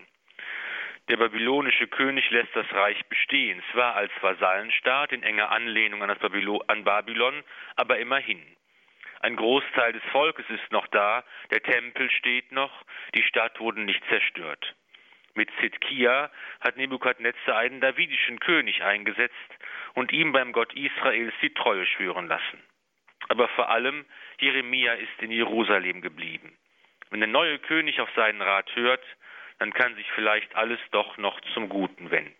[1.09, 6.61] Der babylonische König lässt das Reich bestehen, zwar als Vasallenstaat in enger Anlehnung an, Babylo
[6.67, 7.43] an Babylon,
[7.77, 8.41] aber immerhin.
[9.21, 12.71] Ein Großteil des Volkes ist noch da, der Tempel steht noch,
[13.15, 14.75] die Stadt wurde nicht zerstört.
[15.37, 19.35] Mit Zidkia hat Nebukadnezar einen davidischen König eingesetzt
[19.93, 22.59] und ihm beim Gott Israels die Treue schwören lassen.
[23.29, 24.05] Aber vor allem
[24.39, 26.57] Jeremia ist in Jerusalem geblieben.
[27.11, 29.03] Wenn der neue König auf seinen Rat hört,
[29.59, 32.33] dann kann sich vielleicht alles doch noch zum Guten wenden.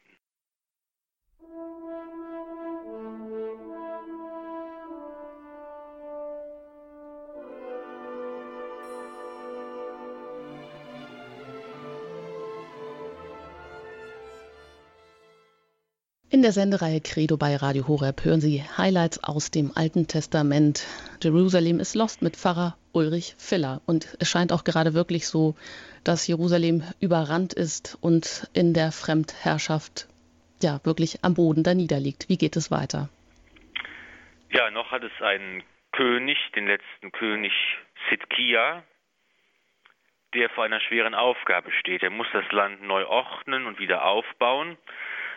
[16.37, 20.85] In der Sendereihe Credo bei Radio Horeb hören Sie Highlights aus dem Alten Testament.
[21.19, 23.81] Jerusalem ist lost mit Pfarrer Ulrich Filler.
[23.87, 25.55] Und es scheint auch gerade wirklich so,
[26.03, 30.07] dass Jerusalem überrannt ist und in der Fremdherrschaft
[30.61, 32.29] ja wirklich am Boden da niederliegt.
[32.29, 33.09] Wie geht es weiter?
[34.51, 37.51] Ja, noch hat es einen König, den letzten König
[38.11, 38.83] Sidkia,
[40.35, 42.03] der vor einer schweren Aufgabe steht.
[42.03, 44.77] Er muss das Land neu ordnen und wieder aufbauen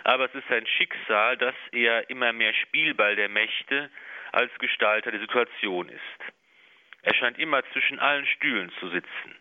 [0.04, 3.90] aber es ist sein Schicksal, dass er immer mehr Spielball der Mächte
[4.32, 6.32] als Gestalter der Situation ist.
[7.02, 9.36] Er scheint immer zwischen allen Stühlen zu sitzen.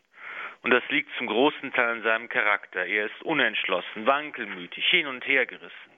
[0.62, 2.86] Und das liegt zum großen Teil an seinem Charakter.
[2.86, 5.92] Er ist unentschlossen, wankelmütig, hin und her gerissen.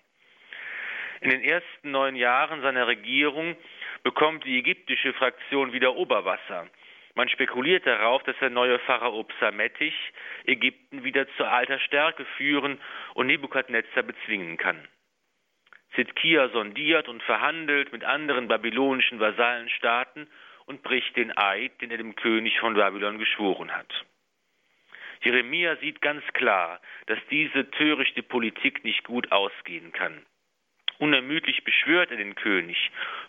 [1.22, 3.56] In den ersten neun Jahren seiner Regierung
[4.04, 6.68] bekommt die ägyptische Fraktion wieder Oberwasser
[7.16, 9.96] man spekuliert darauf, dass der neue Pharao Psamettich
[10.46, 12.80] Ägypten wieder zu alter Stärke führen
[13.14, 14.88] und Nebukadnezar bezwingen kann.
[15.96, 20.28] Zidkia sondiert und verhandelt mit anderen babylonischen Vasallenstaaten
[20.66, 24.06] und bricht den Eid, den er dem König von Babylon geschworen hat.
[25.24, 30.26] Jeremia sieht ganz klar, dass diese törichte Politik nicht gut ausgehen kann.
[31.02, 32.78] Unermüdlich beschwört er den König,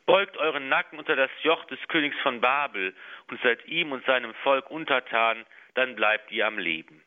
[0.05, 2.95] beugt euren Nacken unter das Joch des Königs von Babel
[3.31, 7.03] und seid ihm und seinem Volk untertan, dann bleibt ihr am Leben.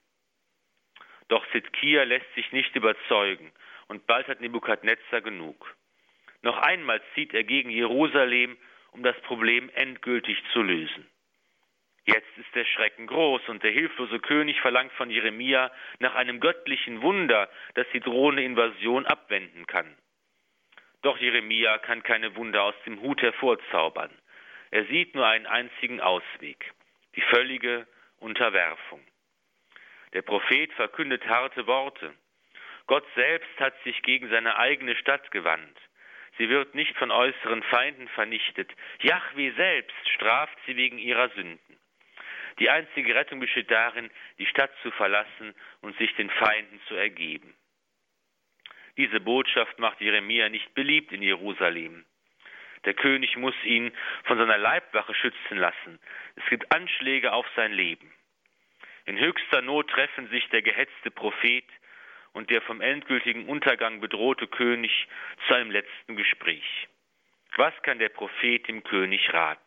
[1.27, 3.51] Doch Sidkia lässt sich nicht überzeugen,
[3.89, 5.75] und bald hat Nebukadnezar genug.
[6.41, 8.57] Noch einmal zieht er gegen Jerusalem,
[8.89, 11.07] um das Problem endgültig zu lösen.
[12.05, 17.03] Jetzt ist der Schrecken groß und der hilflose König verlangt von Jeremia nach einem göttlichen
[17.03, 19.95] Wunder, das die drohende Invasion abwenden kann.
[21.05, 24.09] Doch Jeremia kann keine Wunder aus dem Hut hervorzaubern.
[24.71, 26.73] Er sieht nur einen einzigen Ausweg,
[27.15, 27.85] die völlige
[28.17, 29.05] Unterwerfung.
[30.13, 32.11] Der Prophet verkündet harte Worte.
[32.87, 35.77] Gott selbst hat sich gegen seine eigene Stadt gewandt.
[36.39, 38.71] Sie wird nicht von äußeren Feinden vernichtet.
[39.03, 41.79] Jahwe selbst straft sie wegen ihrer Sünden.
[42.57, 47.55] Die einzige Rettung besteht darin, die Stadt zu verlassen und sich den Feinden zu ergeben.
[48.97, 52.05] Diese Botschaft macht Jeremia nicht beliebt in Jerusalem.
[52.85, 53.91] Der König muss ihn
[54.23, 55.99] von seiner Leibwache schützen lassen.
[56.35, 58.11] Es gibt Anschläge auf sein Leben.
[59.05, 61.65] In höchster Not treffen sich der gehetzte Prophet
[62.33, 65.07] und der vom endgültigen Untergang bedrohte König
[65.47, 66.87] zu einem letzten Gespräch.
[67.57, 69.61] Was kann der Prophet dem König raten?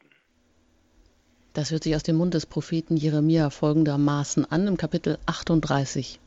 [1.55, 6.21] Das hört sich aus dem Mund des Propheten Jeremia folgendermaßen an im Kapitel 38.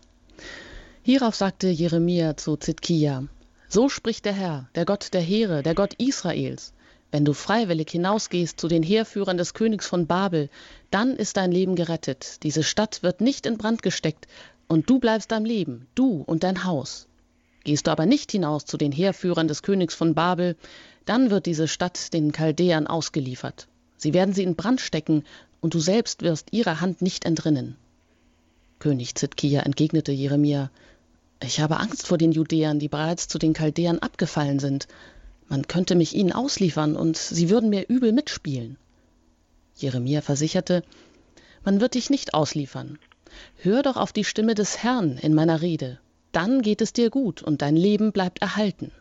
[1.03, 3.27] Hierauf sagte Jeremia zu Zidkia,
[3.67, 6.73] So spricht der Herr, der Gott der Heere, der Gott Israels.
[7.09, 10.47] Wenn du freiwillig hinausgehst zu den Heerführern des Königs von Babel,
[10.91, 12.43] dann ist dein Leben gerettet.
[12.43, 14.27] Diese Stadt wird nicht in Brand gesteckt,
[14.67, 17.07] und du bleibst am Leben, du und dein Haus.
[17.63, 20.55] Gehst du aber nicht hinaus zu den Heerführern des Königs von Babel,
[21.05, 23.67] dann wird diese Stadt den Chaldäern ausgeliefert.
[23.97, 25.23] Sie werden sie in Brand stecken,
[25.61, 27.75] und du selbst wirst ihrer Hand nicht entrinnen.
[28.77, 30.71] König Zidkia entgegnete Jeremia,
[31.43, 34.87] ich habe Angst vor den Judäern, die bereits zu den Chaldäern abgefallen sind.
[35.49, 38.77] Man könnte mich ihnen ausliefern, und sie würden mir übel mitspielen.
[39.75, 40.83] Jeremia versicherte,
[41.65, 42.99] man wird dich nicht ausliefern.
[43.61, 45.99] Hör doch auf die Stimme des Herrn in meiner Rede.
[46.31, 48.91] Dann geht es dir gut und dein Leben bleibt erhalten.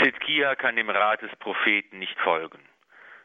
[0.00, 2.60] Zedkia kann dem Rat des Propheten nicht folgen.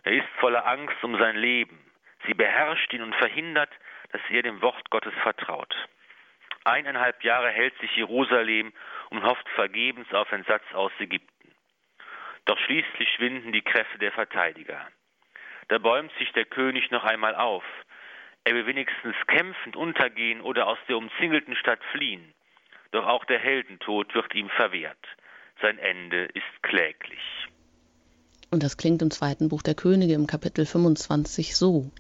[0.03, 1.79] Er ist voller Angst um sein Leben.
[2.25, 3.69] Sie beherrscht ihn und verhindert,
[4.11, 5.73] dass er dem Wort Gottes vertraut.
[6.65, 8.73] Eineinhalb Jahre hält sich Jerusalem
[9.09, 11.51] und hofft vergebens auf Entsatz aus Ägypten.
[12.45, 14.87] Doch schließlich schwinden die Kräfte der Verteidiger.
[15.69, 17.63] Da bäumt sich der König noch einmal auf.
[18.43, 22.33] Er will wenigstens kämpfend untergehen oder aus der umzingelten Stadt fliehen.
[22.91, 24.97] Doch auch der Heldentod wird ihm verwehrt.
[25.61, 27.21] Sein Ende ist kläglich.
[28.51, 31.91] Und das klingt im zweiten Buch der Könige im Kapitel 25 so.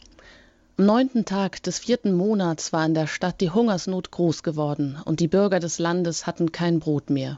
[0.75, 5.19] Am neunten Tag des vierten Monats war in der Stadt die Hungersnot groß geworden, und
[5.19, 7.37] die Bürger des Landes hatten kein Brot mehr.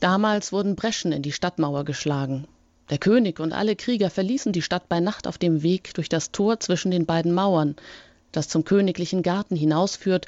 [0.00, 2.48] Damals wurden Breschen in die Stadtmauer geschlagen.
[2.90, 6.32] Der König und alle Krieger verließen die Stadt bei Nacht auf dem Weg durch das
[6.32, 7.76] Tor zwischen den beiden Mauern.
[8.32, 10.26] das zum königlichen Garten hinausführt,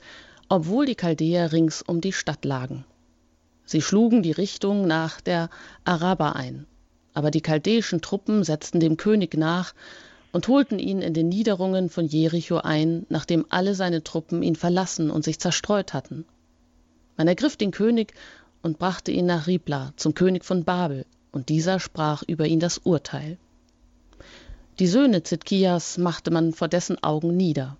[0.48, 2.84] obwohl die Chaldäer rings um die Stadt lagen.
[3.64, 5.50] Sie schlugen die Richtung nach der
[5.84, 6.66] Araber ein,
[7.12, 9.74] aber die chaldäischen Truppen setzten dem König nach
[10.34, 15.08] und holten ihn in den Niederungen von Jericho ein, nachdem alle seine Truppen ihn verlassen
[15.08, 16.24] und sich zerstreut hatten.
[17.16, 18.14] Man ergriff den König
[18.60, 22.78] und brachte ihn nach Ribla zum König von Babel, und dieser sprach über ihn das
[22.78, 23.38] Urteil.
[24.80, 27.76] Die Söhne Zidkias machte man vor dessen Augen nieder.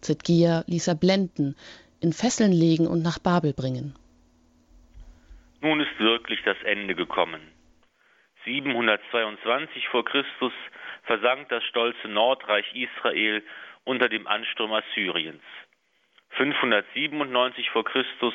[0.00, 1.54] Zidkia ließ er blenden,
[2.00, 3.94] in Fesseln legen und nach Babel bringen.
[5.60, 7.42] Nun ist wirklich das Ende gekommen.
[8.46, 10.54] 722 vor Christus
[11.04, 13.42] versank das stolze Nordreich Israel
[13.84, 15.42] unter dem Ansturm Assyriens.
[16.30, 18.34] 597 vor Christus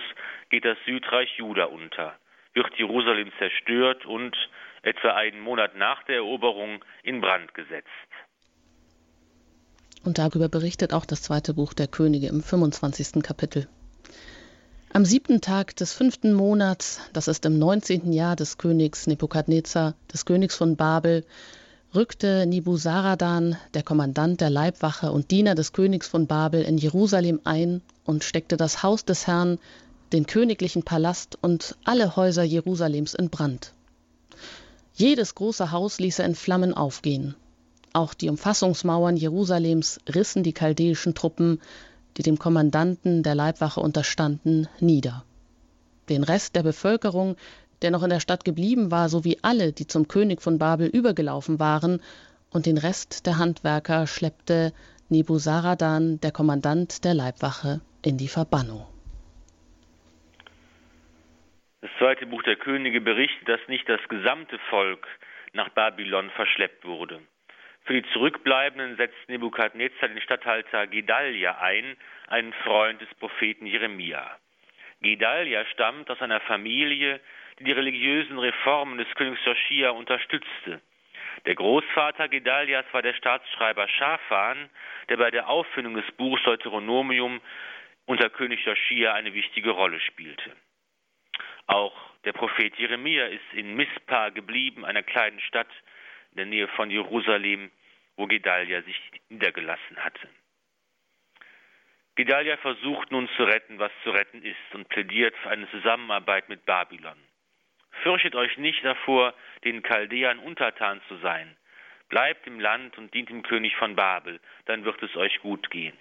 [0.50, 2.18] geht das Südreich Juda unter,
[2.54, 4.36] wird Jerusalem zerstört und
[4.82, 7.88] etwa einen Monat nach der Eroberung in Brand gesetzt.
[10.04, 13.24] Und darüber berichtet auch das zweite Buch der Könige im 25.
[13.24, 13.68] Kapitel.
[14.94, 18.14] Am siebten Tag des fünften Monats, das ist im 19.
[18.14, 21.26] Jahr des Königs Nebukadnezar, des Königs von Babel,
[21.96, 27.82] rückte Nibuzaradan, der Kommandant der Leibwache und Diener des Königs von Babel, in Jerusalem ein
[28.04, 29.60] und steckte das Haus des Herrn,
[30.12, 33.74] den königlichen Palast und alle Häuser Jerusalems in Brand.
[34.94, 37.36] Jedes große Haus ließ er in Flammen aufgehen.
[37.94, 41.62] Auch die Umfassungsmauern Jerusalems rissen die chaldäischen Truppen,
[42.18, 45.24] die dem Kommandanten der Leibwache unterstanden, nieder.
[46.10, 47.36] Den Rest der Bevölkerung
[47.82, 51.60] der noch in der Stadt geblieben war, sowie alle, die zum König von Babel übergelaufen
[51.60, 52.02] waren,
[52.52, 54.72] und den Rest der Handwerker schleppte
[55.10, 58.88] Nebuzaradan, der Kommandant der Leibwache, in die Verbannung.
[61.82, 65.06] Das zweite Buch der Könige berichtet, dass nicht das gesamte Volk
[65.54, 67.22] nach Babylon verschleppt wurde.
[67.84, 71.96] Für die Zurückbleibenden setzt Nebukadnezar den Statthalter Gedalia ein,
[72.28, 74.36] einen Freund des Propheten Jeremia.
[75.02, 77.20] Gedalia stammt aus einer Familie,
[77.60, 80.82] die die religiösen Reformen des Königs Joschia unterstützte.
[81.46, 84.70] Der Großvater Gedalias war der Staatsschreiber Schafan,
[85.10, 87.42] der bei der Auffindung des Buchs Deuteronomium
[88.06, 90.56] unter König Joschia eine wichtige Rolle spielte.
[91.68, 95.70] Auch der Prophet Jeremia ist in Mispa geblieben, einer kleinen Stadt
[96.32, 97.72] in der Nähe von Jerusalem,
[98.18, 100.28] wo Gedalia sich niedergelassen hatte.
[102.16, 106.66] Gedalia versucht nun zu retten, was zu retten ist, und plädiert für eine Zusammenarbeit mit
[106.66, 107.18] Babylon.
[108.04, 111.56] Fürchtet euch nicht davor, den Chaldäern untertan zu sein.
[112.10, 115.98] Bleibt im Land und dient dem König von Babel, dann wird es euch gut gehen.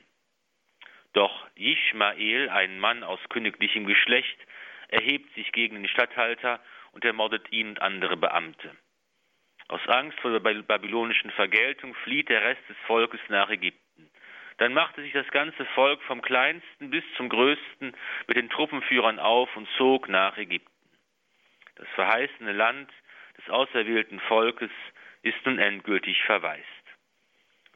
[1.14, 4.38] Doch Ishmael, ein Mann aus königlichem Geschlecht,
[4.88, 6.60] erhebt sich gegen den Statthalter
[6.92, 8.70] und ermordet ihn und andere Beamte.
[9.68, 14.10] Aus Angst vor der babylonischen Vergeltung flieht der Rest des Volkes nach Ägypten.
[14.58, 19.56] Dann machte sich das ganze Volk vom kleinsten bis zum größten mit den Truppenführern auf
[19.56, 20.73] und zog nach Ägypten.
[21.76, 22.90] Das verheißene Land
[23.38, 24.70] des auserwählten Volkes
[25.22, 26.62] ist nun endgültig verwaist.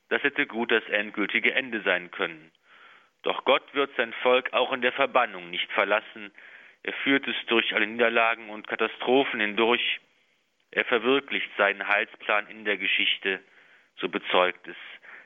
[0.08, 2.50] Das hätte gut das endgültige Ende sein können.
[3.22, 6.30] Doch Gott wird sein Volk auch in der Verbannung nicht verlassen.
[6.82, 10.00] Er führt es durch alle Niederlagen und Katastrophen hindurch.
[10.70, 13.40] Er verwirklicht seinen Heilsplan in der Geschichte,
[14.00, 14.76] so bezeugt es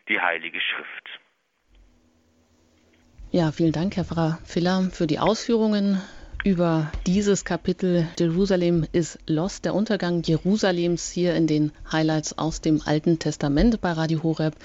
[0.08, 1.20] die Heilige Schrift.
[3.30, 6.02] Ja, vielen Dank, Herr Pfarrer Filler, für die Ausführungen
[6.44, 12.82] über dieses Kapitel Jerusalem ist Lost, der Untergang Jerusalems hier in den Highlights aus dem
[12.84, 14.56] Alten Testament bei Radio Horeb.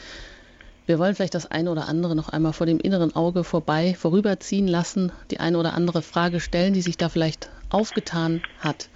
[0.87, 4.67] Wir wollen vielleicht das eine oder andere noch einmal vor dem inneren Auge vorbei vorüberziehen
[4.67, 8.89] lassen, die eine oder andere Frage stellen, die sich da vielleicht aufgetan hat.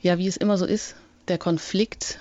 [0.00, 2.20] Ja, wie es immer so ist, der Konflikt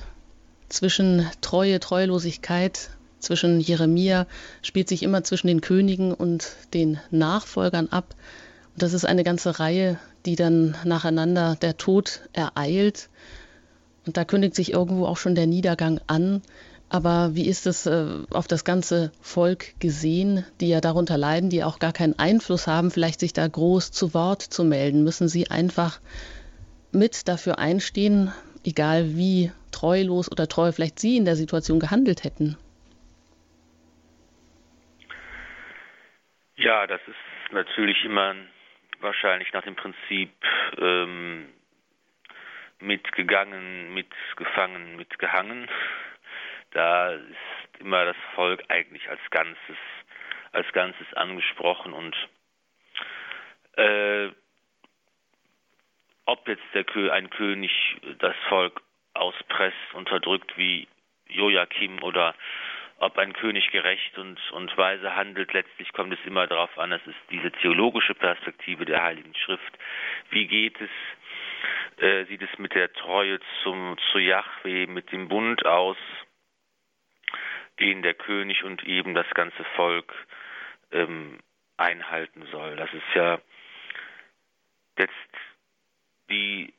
[0.67, 2.89] zwischen Treue, Treulosigkeit,
[3.19, 4.27] zwischen Jeremia
[4.61, 8.15] spielt sich immer zwischen den Königen und den Nachfolgern ab.
[8.77, 13.09] Das ist eine ganze Reihe, die dann nacheinander der Tod ereilt.
[14.05, 16.43] Und da kündigt sich irgendwo auch schon der Niedergang an.
[16.87, 21.63] Aber wie ist es äh, auf das ganze Volk gesehen, die ja darunter leiden, die
[21.63, 25.03] auch gar keinen Einfluss haben, vielleicht sich da groß zu Wort zu melden?
[25.03, 25.99] Müssen sie einfach
[26.91, 28.31] mit dafür einstehen,
[28.63, 32.57] egal wie treulos oder treu vielleicht sie in der Situation gehandelt hätten?
[36.55, 38.47] Ja, das ist natürlich immer ein
[38.99, 40.31] wahrscheinlich nach dem Prinzip
[40.77, 41.47] ähm,
[42.79, 45.67] mitgegangen, mitgefangen, mitgehangen.
[46.71, 49.77] Da ist immer das Volk eigentlich als Ganzes,
[50.51, 52.15] als Ganzes angesprochen und
[53.77, 54.29] äh,
[56.25, 57.71] ob jetzt der ein König
[58.19, 58.81] das Volk
[59.13, 60.87] auspresst, unterdrückt wie
[61.29, 62.35] Joachim oder
[62.99, 65.53] ob ein König gerecht und, und weise handelt.
[65.53, 69.77] Letztlich kommt es immer darauf an, das ist diese theologische Perspektive der Heiligen Schrift.
[70.31, 70.89] Wie geht es,
[72.01, 75.97] äh, sieht es mit der Treue zum, zu Yahweh, mit dem Bund aus,
[77.79, 80.13] den der König und eben das ganze Volk
[80.91, 81.39] ähm,
[81.77, 82.75] einhalten soll.
[82.75, 83.39] Das ist ja
[84.97, 85.13] jetzt
[86.29, 86.73] die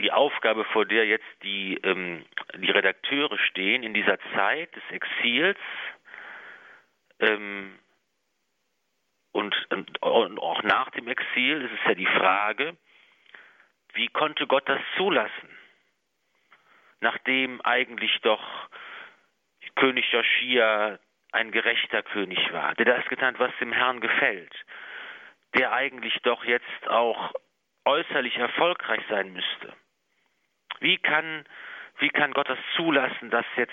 [0.00, 2.24] die Aufgabe, vor der jetzt die, ähm,
[2.56, 5.58] die Redakteure stehen in dieser Zeit des Exils
[7.20, 7.78] ähm,
[9.32, 12.76] und, und, auch nach dem Exil ist ja die Frage,
[13.92, 15.58] wie konnte Gott das zulassen,
[17.00, 18.42] nachdem eigentlich doch
[19.76, 20.98] König Joschia
[21.32, 24.52] ein gerechter König war, der das getan hat, was dem Herrn gefällt,
[25.54, 27.32] der eigentlich doch jetzt auch
[27.84, 29.72] äußerlich erfolgreich sein müsste.
[30.80, 31.44] Wie kann,
[31.98, 33.72] wie kann Gott das zulassen, dass jetzt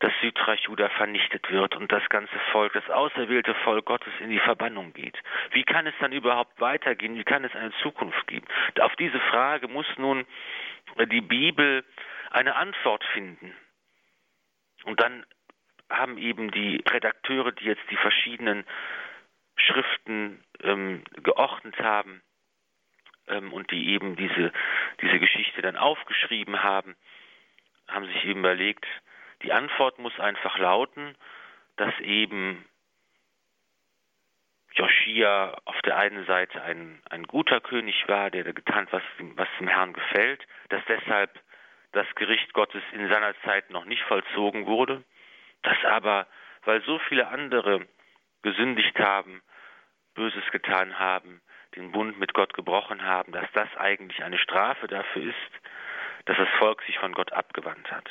[0.00, 4.38] das Südreich Juda vernichtet wird und das ganze Volk, das auserwählte Volk Gottes in die
[4.38, 5.18] Verbannung geht?
[5.50, 7.16] Wie kann es dann überhaupt weitergehen?
[7.16, 8.46] Wie kann es eine Zukunft geben?
[8.80, 10.24] Auf diese Frage muss nun
[10.98, 11.84] die Bibel
[12.30, 13.54] eine Antwort finden.
[14.84, 15.26] Und dann
[15.90, 18.64] haben eben die Redakteure, die jetzt die verschiedenen
[19.56, 22.22] Schriften ähm, geordnet haben,
[23.30, 24.52] ähm, und die eben diese,
[25.00, 26.96] diese Geschichte dann aufgeschrieben haben,
[27.88, 28.86] haben sich eben überlegt,
[29.42, 31.16] die Antwort muss einfach lauten,
[31.76, 32.64] dass eben
[34.72, 39.02] Joschia auf der einen Seite ein, ein guter König war, der getan was,
[39.34, 41.30] was dem Herrn gefällt, dass deshalb
[41.92, 45.02] das Gericht Gottes in seiner Zeit noch nicht vollzogen wurde,
[45.62, 46.26] dass aber,
[46.64, 47.86] weil so viele andere
[48.42, 49.42] gesündigt haben,
[50.14, 51.40] Böses getan haben,
[51.76, 55.34] den Bund mit Gott gebrochen haben, dass das eigentlich eine Strafe dafür ist,
[56.26, 58.08] dass das Volk sich von Gott abgewandt hat.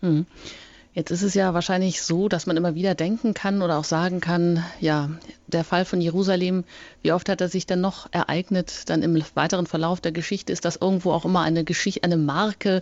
[0.00, 0.26] Hm.
[0.92, 4.20] Jetzt ist es ja wahrscheinlich so, dass man immer wieder denken kann oder auch sagen
[4.20, 5.10] kann, ja,
[5.46, 6.64] der Fall von Jerusalem,
[7.02, 8.88] wie oft hat er sich dann noch ereignet?
[8.88, 12.80] Dann im weiteren Verlauf der Geschichte ist das irgendwo auch immer eine Geschichte, eine Marke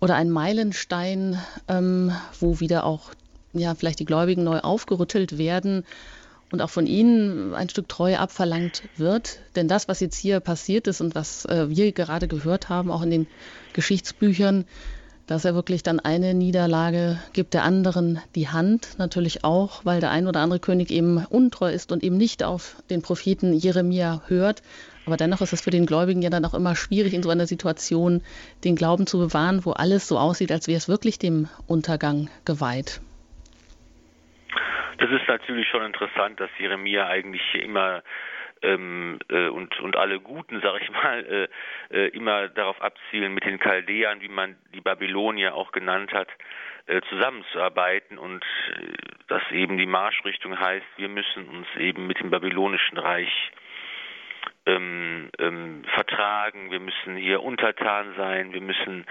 [0.00, 3.12] oder ein Meilenstein, ähm, wo wieder auch
[3.54, 5.86] ja vielleicht die Gläubigen neu aufgerüttelt werden
[6.52, 9.40] und auch von ihnen ein Stück Treue abverlangt wird.
[9.56, 13.02] Denn das, was jetzt hier passiert ist und was äh, wir gerade gehört haben, auch
[13.02, 13.26] in den
[13.72, 14.64] Geschichtsbüchern,
[15.26, 20.10] dass er wirklich dann eine Niederlage gibt der anderen die Hand, natürlich auch, weil der
[20.10, 24.62] ein oder andere König eben untreu ist und eben nicht auf den Propheten Jeremia hört.
[25.04, 27.46] Aber dennoch ist es für den Gläubigen ja dann auch immer schwierig, in so einer
[27.46, 28.22] Situation
[28.62, 33.00] den Glauben zu bewahren, wo alles so aussieht, als wäre es wirklich dem Untergang geweiht.
[34.98, 38.02] Das ist natürlich schon interessant, dass Jeremia eigentlich immer
[38.62, 41.48] ähm, äh, und, und alle Guten, sag ich mal,
[41.90, 46.28] äh, äh, immer darauf abzielen, mit den Chaldäern, wie man die Babylonier auch genannt hat,
[46.86, 48.92] äh, zusammenzuarbeiten und äh,
[49.28, 53.50] dass eben die Marschrichtung heißt, wir müssen uns eben mit dem babylonischen Reich
[54.66, 59.06] ähm, ähm, vertragen, wir müssen hier untertan sein, wir müssen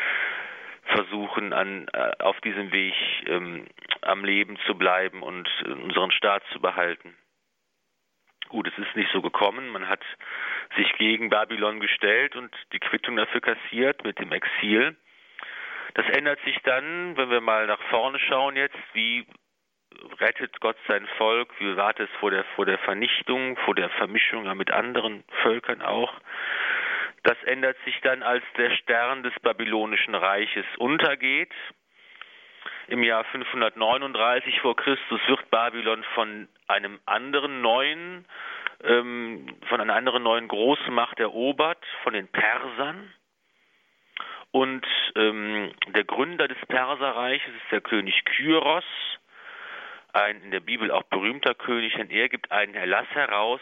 [0.96, 2.94] versuchen, an, äh, auf diesem Weg
[3.28, 3.68] ähm,
[4.02, 7.16] am Leben zu bleiben und unseren Staat zu behalten.
[8.50, 9.70] Gut, es ist nicht so gekommen.
[9.70, 10.02] Man hat
[10.78, 14.96] sich gegen Babylon gestellt und die Quittung dafür kassiert mit dem Exil.
[15.96, 19.26] Das ändert sich dann, wenn wir mal nach vorne schauen jetzt, wie
[20.20, 24.46] rettet Gott sein Volk, wie war es vor der, vor der Vernichtung, vor der Vermischung
[24.58, 26.14] mit anderen Völkern auch.
[27.26, 31.52] Das ändert sich dann, als der Stern des babylonischen Reiches untergeht.
[32.88, 38.26] Im Jahr 539 vor Christus wird Babylon von einem anderen neuen,
[38.84, 43.12] ähm, von einer anderen neuen Großmacht erobert, von den Persern.
[44.52, 48.86] Und ähm, der Gründer des Perserreiches ist der König Kyros,
[50.14, 53.62] ein in der Bibel auch berühmter König, denn er gibt einen Erlass heraus,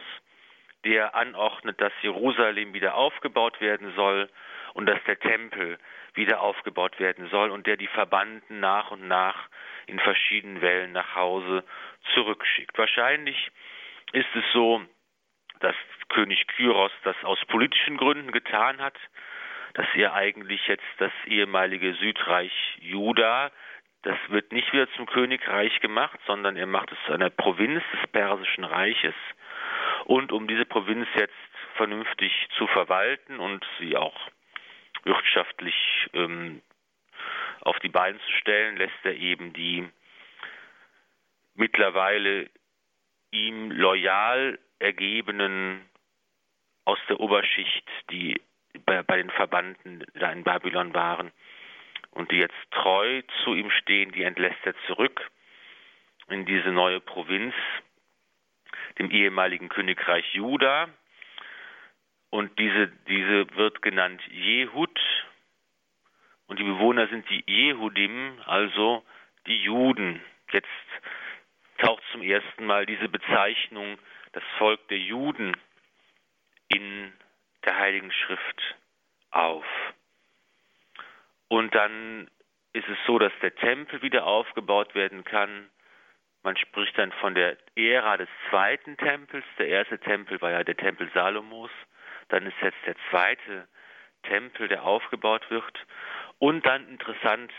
[0.85, 4.29] der anordnet, dass Jerusalem wieder aufgebaut werden soll
[4.73, 5.77] und dass der Tempel
[6.13, 9.47] wieder aufgebaut werden soll und der die Verbannten nach und nach
[9.87, 11.63] in verschiedenen Wellen nach Hause
[12.13, 12.77] zurückschickt.
[12.77, 13.51] Wahrscheinlich
[14.11, 14.81] ist es so,
[15.59, 15.75] dass
[16.09, 18.97] König Kyros das aus politischen Gründen getan hat,
[19.73, 23.51] dass er eigentlich jetzt das ehemalige Südreich Juda,
[24.03, 28.11] das wird nicht wieder zum Königreich gemacht, sondern er macht es zu einer Provinz des
[28.11, 29.15] Persischen Reiches
[30.05, 31.33] und um diese Provinz jetzt
[31.75, 34.17] vernünftig zu verwalten und sie auch
[35.03, 35.75] wirtschaftlich
[36.13, 36.61] ähm,
[37.61, 39.87] auf die Beine zu stellen, lässt er eben die
[41.55, 42.49] mittlerweile
[43.31, 45.81] ihm loyal ergebenen
[46.85, 48.39] aus der Oberschicht, die
[48.85, 51.31] bei, bei den Verbannten da in Babylon waren,
[52.11, 55.31] und die jetzt treu zu ihm stehen, die entlässt er zurück
[56.27, 57.55] in diese neue Provinz,
[58.99, 60.89] dem ehemaligen Königreich Juda.
[62.29, 64.99] Und diese, diese wird genannt Jehud.
[66.47, 69.03] Und die Bewohner sind die Jehudim, also
[69.47, 70.21] die Juden.
[70.51, 70.67] Jetzt
[71.77, 73.97] taucht zum ersten Mal diese Bezeichnung,
[74.33, 75.55] das Volk der Juden,
[76.67, 77.13] in
[77.65, 78.75] der Heiligen Schrift
[79.31, 79.65] auf.
[81.47, 82.29] Und dann
[82.73, 85.69] ist es so, dass der Tempel wieder aufgebaut werden kann.
[86.43, 89.45] Man spricht dann von der Ära des zweiten Tempels.
[89.57, 91.71] Der erste Tempel war ja der Tempel Salomos.
[92.27, 93.67] Dann ist jetzt der zweite
[94.23, 95.85] Tempel, der aufgebaut wird.
[96.39, 97.51] Und dann interessant,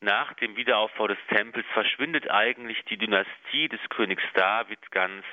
[0.00, 5.24] nach dem Wiederaufbau des Tempels verschwindet eigentlich die Dynastie des Königs David ganz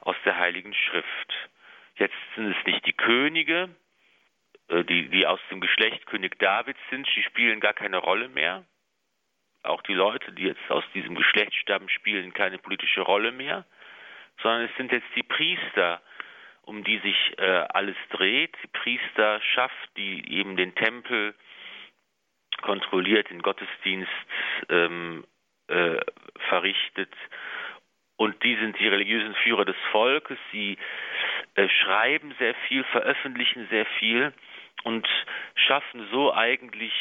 [0.00, 1.50] aus der Heiligen Schrift.
[1.96, 3.68] Jetzt sind es nicht die Könige,
[4.68, 8.64] äh, die, die aus dem Geschlecht König Davids sind, die spielen gar keine Rolle mehr.
[9.66, 13.64] Auch die Leute, die jetzt aus diesem Geschlecht stammen, spielen keine politische Rolle mehr,
[14.42, 16.00] sondern es sind jetzt die Priester,
[16.62, 21.34] um die sich äh, alles dreht, die Priesterschaft, die eben den Tempel
[22.62, 24.10] kontrolliert, den Gottesdienst
[24.68, 25.24] ähm,
[25.68, 25.98] äh,
[26.48, 27.12] verrichtet.
[28.16, 30.38] Und die sind die religiösen Führer des Volkes.
[30.50, 30.78] Sie
[31.54, 34.32] äh, schreiben sehr viel, veröffentlichen sehr viel
[34.84, 35.06] und
[35.54, 36.92] schaffen so eigentlich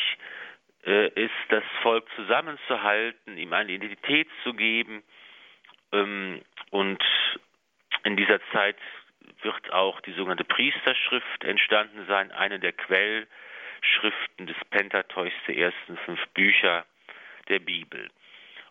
[0.85, 5.03] äh, es, das Volk zusammenzuhalten, ihm eine Identität zu geben.
[5.91, 7.03] Ähm, und
[8.03, 8.77] in dieser Zeit
[9.41, 16.23] wird auch die sogenannte Priesterschrift entstanden sein, eine der Quellschriften des Pentateuchs, der ersten fünf
[16.29, 16.85] Bücher
[17.49, 18.09] der Bibel.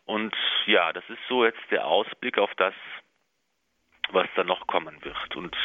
[0.07, 0.35] Und
[0.67, 2.75] ja, das ist so jetzt der Ausblick auf das,
[4.11, 5.57] was da noch kommen wird und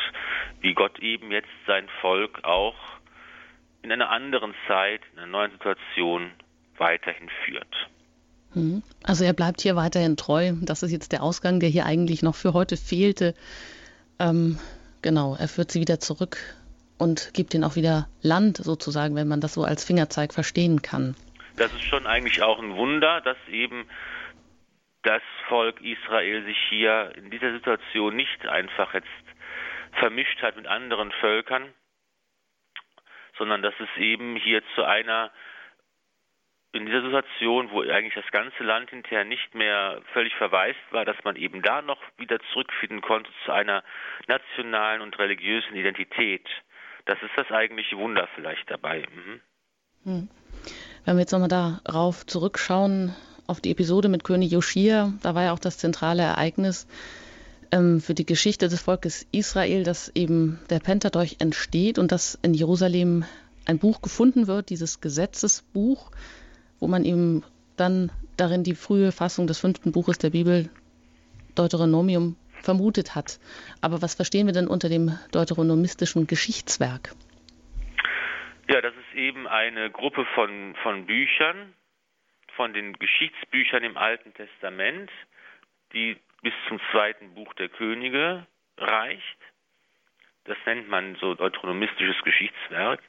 [0.61, 2.98] wie Gott eben jetzt sein Volk auch
[3.81, 6.31] in einer anderen Zeit, in einer neuen Situation
[6.77, 7.89] weiterhin führt.
[8.53, 8.83] Mhm.
[9.03, 10.53] Also er bleibt hier weiterhin treu.
[10.61, 13.35] Das ist jetzt der Ausgang, der hier eigentlich noch für heute fehlte.
[14.19, 14.59] Ähm,
[15.01, 16.37] genau, er führt sie wieder zurück
[16.97, 21.15] und gibt ihnen auch wieder Land sozusagen, wenn man das so als Fingerzeig verstehen kann.
[21.55, 23.85] Das ist schon eigentlich auch ein Wunder, dass eben
[25.03, 29.07] das Volk Israel sich hier in dieser Situation nicht einfach jetzt
[29.93, 31.63] vermischt hat mit anderen Völkern,
[33.39, 35.31] sondern dass es eben hier zu einer,
[36.73, 41.17] in dieser Situation, wo eigentlich das ganze Land hinterher nicht mehr völlig verwaist war, dass
[41.23, 43.83] man eben da noch wieder zurückfinden konnte zu einer
[44.27, 46.47] nationalen und religiösen Identität.
[47.05, 49.03] Das ist das eigentliche Wunder vielleicht dabei.
[49.15, 49.41] Mhm.
[50.03, 50.29] Hm.
[51.05, 53.15] Wenn wir jetzt nochmal darauf zurückschauen,
[53.47, 56.87] auf die Episode mit König Joschia, da war ja auch das zentrale Ereignis,
[57.71, 62.53] ähm, für die Geschichte des Volkes Israel, dass eben der Pentateuch entsteht und dass in
[62.53, 63.25] Jerusalem
[63.65, 66.11] ein Buch gefunden wird, dieses Gesetzesbuch,
[66.79, 67.43] wo man eben
[67.77, 70.69] dann darin die frühe Fassung des fünften Buches der Bibel,
[71.55, 73.39] Deuteronomium, vermutet hat.
[73.81, 77.13] Aber was verstehen wir denn unter dem deuteronomistischen Geschichtswerk?
[78.69, 81.73] Ja, das ist eben eine Gruppe von, von Büchern,
[82.55, 85.09] von den Geschichtsbüchern im Alten Testament,
[85.93, 88.45] die bis zum zweiten Buch der Könige
[88.77, 89.37] reicht.
[90.45, 93.01] Das nennt man so deuteronomistisches Geschichtswerk.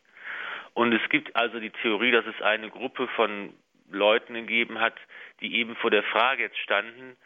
[0.75, 3.55] Und es gibt also die Theorie, dass es eine Gruppe von
[3.91, 4.95] Leuten gegeben hat,
[5.41, 7.17] die eben vor der Frage jetzt standen,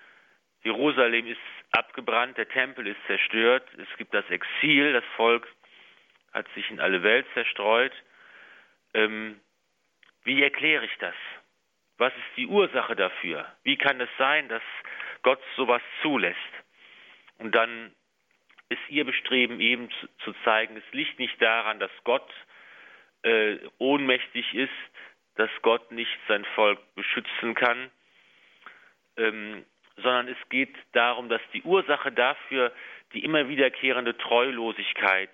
[0.64, 1.40] Jerusalem ist
[1.72, 5.46] abgebrannt, der Tempel ist zerstört, es gibt das Exil, das Volk
[6.32, 7.92] hat sich in alle Welt zerstreut.
[8.94, 9.40] Ähm,
[10.24, 11.14] wie erkläre ich das?
[11.98, 13.46] Was ist die Ursache dafür?
[13.62, 14.62] Wie kann es sein, dass
[15.24, 16.38] Gott sowas zulässt.
[17.38, 17.92] Und dann
[18.68, 19.90] ist ihr Bestreben eben
[20.22, 22.30] zu, zeigen, es liegt nicht daran, dass Gott
[23.22, 24.70] äh, ohnmächtig ist,
[25.34, 27.90] dass Gott nicht sein Volk beschützen kann,
[29.16, 29.64] ähm,
[29.96, 32.72] sondern es geht darum, dass die Ursache dafür
[33.14, 35.30] die immer wiederkehrende Treulosigkeit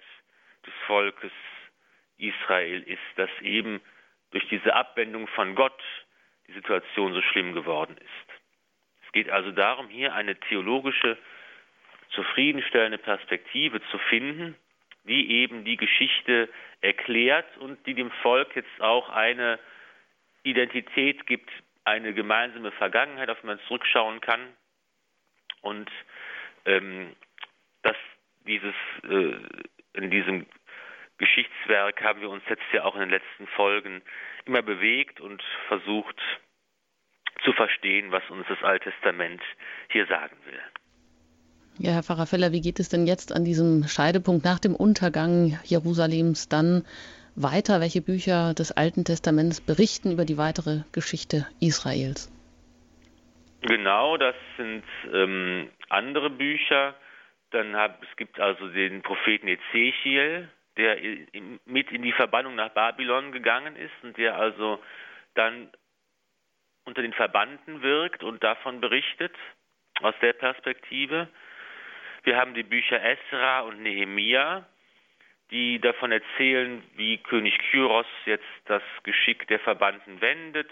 [0.67, 1.33] des Volkes
[2.19, 3.81] Israel ist, dass eben
[4.31, 5.83] durch diese Abwendung von Gott
[6.47, 8.30] die Situation so schlimm geworden ist.
[9.11, 11.19] Es geht also darum, hier eine theologische,
[12.11, 14.55] zufriedenstellende Perspektive zu finden,
[15.03, 16.49] die eben die Geschichte
[16.81, 19.59] erklärt und die dem Volk jetzt auch eine
[20.45, 21.51] Identität gibt,
[21.85, 24.41] eine gemeinsame Vergangenheit, auf die man zurückschauen kann.
[25.61, 25.91] Und
[26.67, 27.17] ähm,
[27.83, 27.97] dass
[28.47, 29.35] dieses äh,
[29.95, 30.47] in diesem
[31.19, 34.03] Geschichtswerk haben wir uns jetzt ja auch in den letzten Folgen
[34.45, 36.21] immer bewegt und versucht
[37.45, 39.43] zu verstehen, was uns das Alte Testament
[39.89, 40.61] hier sagen will.
[41.79, 45.59] Ja, Herr Pfarrer Feller, wie geht es denn jetzt an diesem Scheidepunkt nach dem Untergang
[45.65, 46.85] Jerusalems dann
[47.37, 47.81] weiter?
[47.81, 52.31] Welche Bücher des Alten Testaments berichten über die weitere Geschichte Israels?
[53.63, 56.95] Genau, das sind ähm, andere Bücher.
[57.51, 60.97] Dann hab, es gibt also den Propheten Ezechiel, der
[61.67, 64.81] mit in die Verbannung nach Babylon gegangen ist und der also
[65.35, 65.69] dann
[66.85, 69.35] unter den Verbannten wirkt und davon berichtet,
[70.03, 71.29] aus der Perspektive.
[72.23, 74.67] Wir haben die Bücher Esra und Nehemia,
[75.51, 80.71] die davon erzählen, wie König Kyros jetzt das Geschick der Verbannten wendet,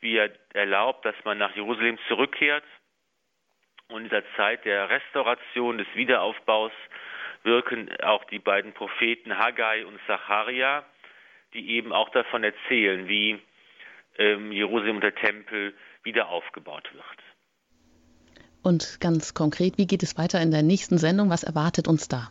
[0.00, 2.64] wie er erlaubt, dass man nach Jerusalem zurückkehrt.
[3.88, 6.72] Und in dieser Zeit der Restauration, des Wiederaufbaus
[7.42, 10.84] wirken auch die beiden Propheten Haggai und Zacharia,
[11.52, 13.38] die eben auch davon erzählen, wie
[14.18, 17.04] ähm, Jerusalem und der Tempel wieder aufgebaut wird.
[18.62, 21.30] Und ganz konkret, wie geht es weiter in der nächsten Sendung?
[21.30, 22.30] Was erwartet uns da?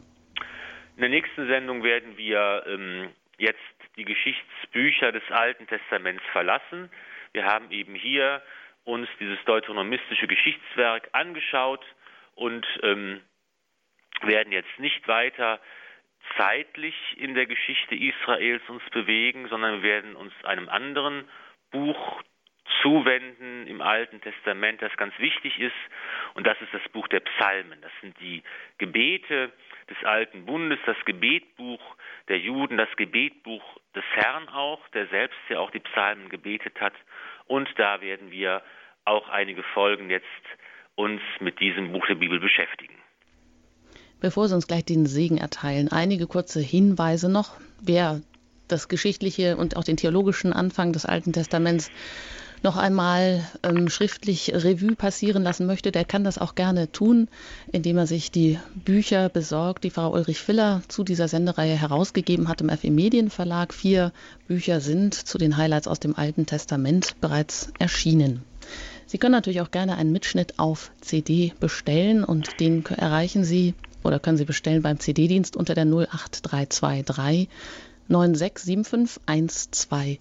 [0.96, 3.60] In der nächsten Sendung werden wir ähm, jetzt
[3.98, 6.90] die Geschichtsbücher des Alten Testaments verlassen.
[7.34, 8.42] Wir haben eben hier
[8.84, 11.84] uns dieses deuteronomistische Geschichtswerk angeschaut
[12.36, 13.22] und ähm,
[14.22, 15.60] werden jetzt nicht weiter
[16.38, 21.28] zeitlich in der Geschichte Israels uns bewegen, sondern wir werden uns einem anderen
[21.72, 22.22] Buch
[22.82, 25.76] zuwenden im Alten Testament, das ganz wichtig ist,
[26.34, 27.80] und das ist das Buch der Psalmen.
[27.82, 28.44] Das sind die
[28.78, 29.52] Gebete
[29.90, 31.82] des Alten Bundes, das Gebetbuch
[32.28, 33.64] der Juden, das Gebetbuch
[33.96, 36.94] des Herrn auch, der selbst ja auch die Psalmen gebetet hat.
[37.48, 38.62] Und da werden wir
[39.06, 40.26] auch einige Folgen jetzt
[40.96, 42.96] uns mit diesem Buch der Bibel beschäftigen.
[44.20, 47.60] Bevor Sie uns gleich den Segen erteilen, einige kurze Hinweise noch.
[47.82, 48.22] Wer
[48.72, 51.90] das geschichtliche und auch den theologischen Anfang des Alten Testaments
[52.64, 57.28] noch einmal ähm, schriftlich Revue passieren lassen möchte, der kann das auch gerne tun,
[57.72, 62.62] indem er sich die Bücher besorgt, die Frau Ulrich Filler zu dieser Sendereihe herausgegeben hat
[62.62, 63.74] im FE Medienverlag.
[63.74, 64.12] Vier
[64.48, 68.44] Bücher sind zu den Highlights aus dem Alten Testament bereits erschienen.
[69.08, 74.20] Sie können natürlich auch gerne einen Mitschnitt auf CD bestellen und den erreichen Sie oder
[74.20, 77.50] können Sie bestellen beim CD-Dienst unter der 08323
[78.08, 80.20] 9675 120.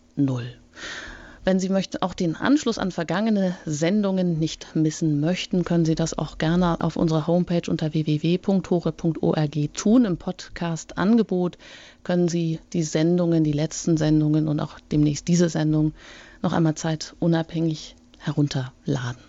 [1.42, 6.16] Wenn Sie möchten, auch den Anschluss an vergangene Sendungen nicht missen möchten, können Sie das
[6.16, 10.04] auch gerne auf unserer Homepage unter www.hore.org tun.
[10.04, 11.56] Im Podcast-Angebot
[12.04, 15.94] können Sie die Sendungen, die letzten Sendungen und auch demnächst diese Sendung
[16.42, 19.22] noch einmal zeitunabhängig herunterladen.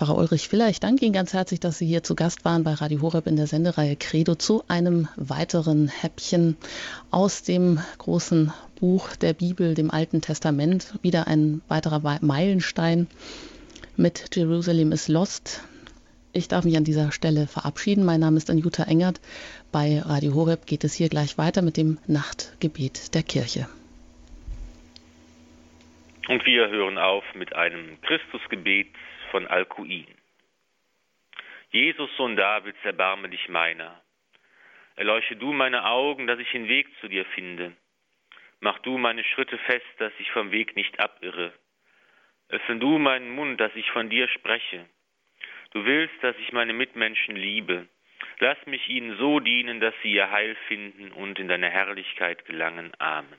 [0.00, 2.72] Pfarrer Ulrich Filler, ich danke Ihnen ganz herzlich, dass Sie hier zu Gast waren bei
[2.72, 6.56] Radio Horeb in der Sendereihe Credo zu einem weiteren Häppchen
[7.10, 10.94] aus dem großen Buch der Bibel, dem Alten Testament.
[11.02, 13.08] Wieder ein weiterer Meilenstein
[13.98, 15.68] mit Jerusalem is Lost.
[16.32, 18.06] Ich darf mich an dieser Stelle verabschieden.
[18.06, 19.20] Mein Name ist Anjuta Engert.
[19.70, 23.68] Bei Radio Horeb geht es hier gleich weiter mit dem Nachtgebet der Kirche.
[26.26, 28.86] Und wir hören auf mit einem Christusgebet
[29.30, 30.06] von Alcuin.
[31.70, 34.00] Jesus, Sohn Davids, erbarme dich meiner.
[34.96, 37.72] Erleuchte du meine Augen, dass ich den Weg zu dir finde.
[38.60, 41.52] Mach du meine Schritte fest, dass ich vom Weg nicht abirre.
[42.48, 44.84] Öffne du meinen Mund, dass ich von dir spreche.
[45.70, 47.86] Du willst, dass ich meine Mitmenschen liebe.
[48.40, 52.92] Lass mich ihnen so dienen, dass sie ihr Heil finden und in deine Herrlichkeit gelangen.
[52.98, 53.38] Amen.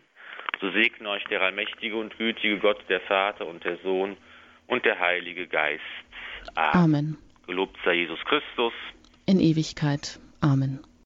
[0.61, 4.15] So segne euch der allmächtige und gütige Gott, der Vater und der Sohn
[4.71, 5.83] und der Heilige Geist.
[6.55, 6.83] Amen.
[6.83, 7.17] Amen.
[7.45, 8.73] Gelobt sei Jesus Christus.
[9.25, 10.19] In Ewigkeit.
[10.39, 10.79] Amen.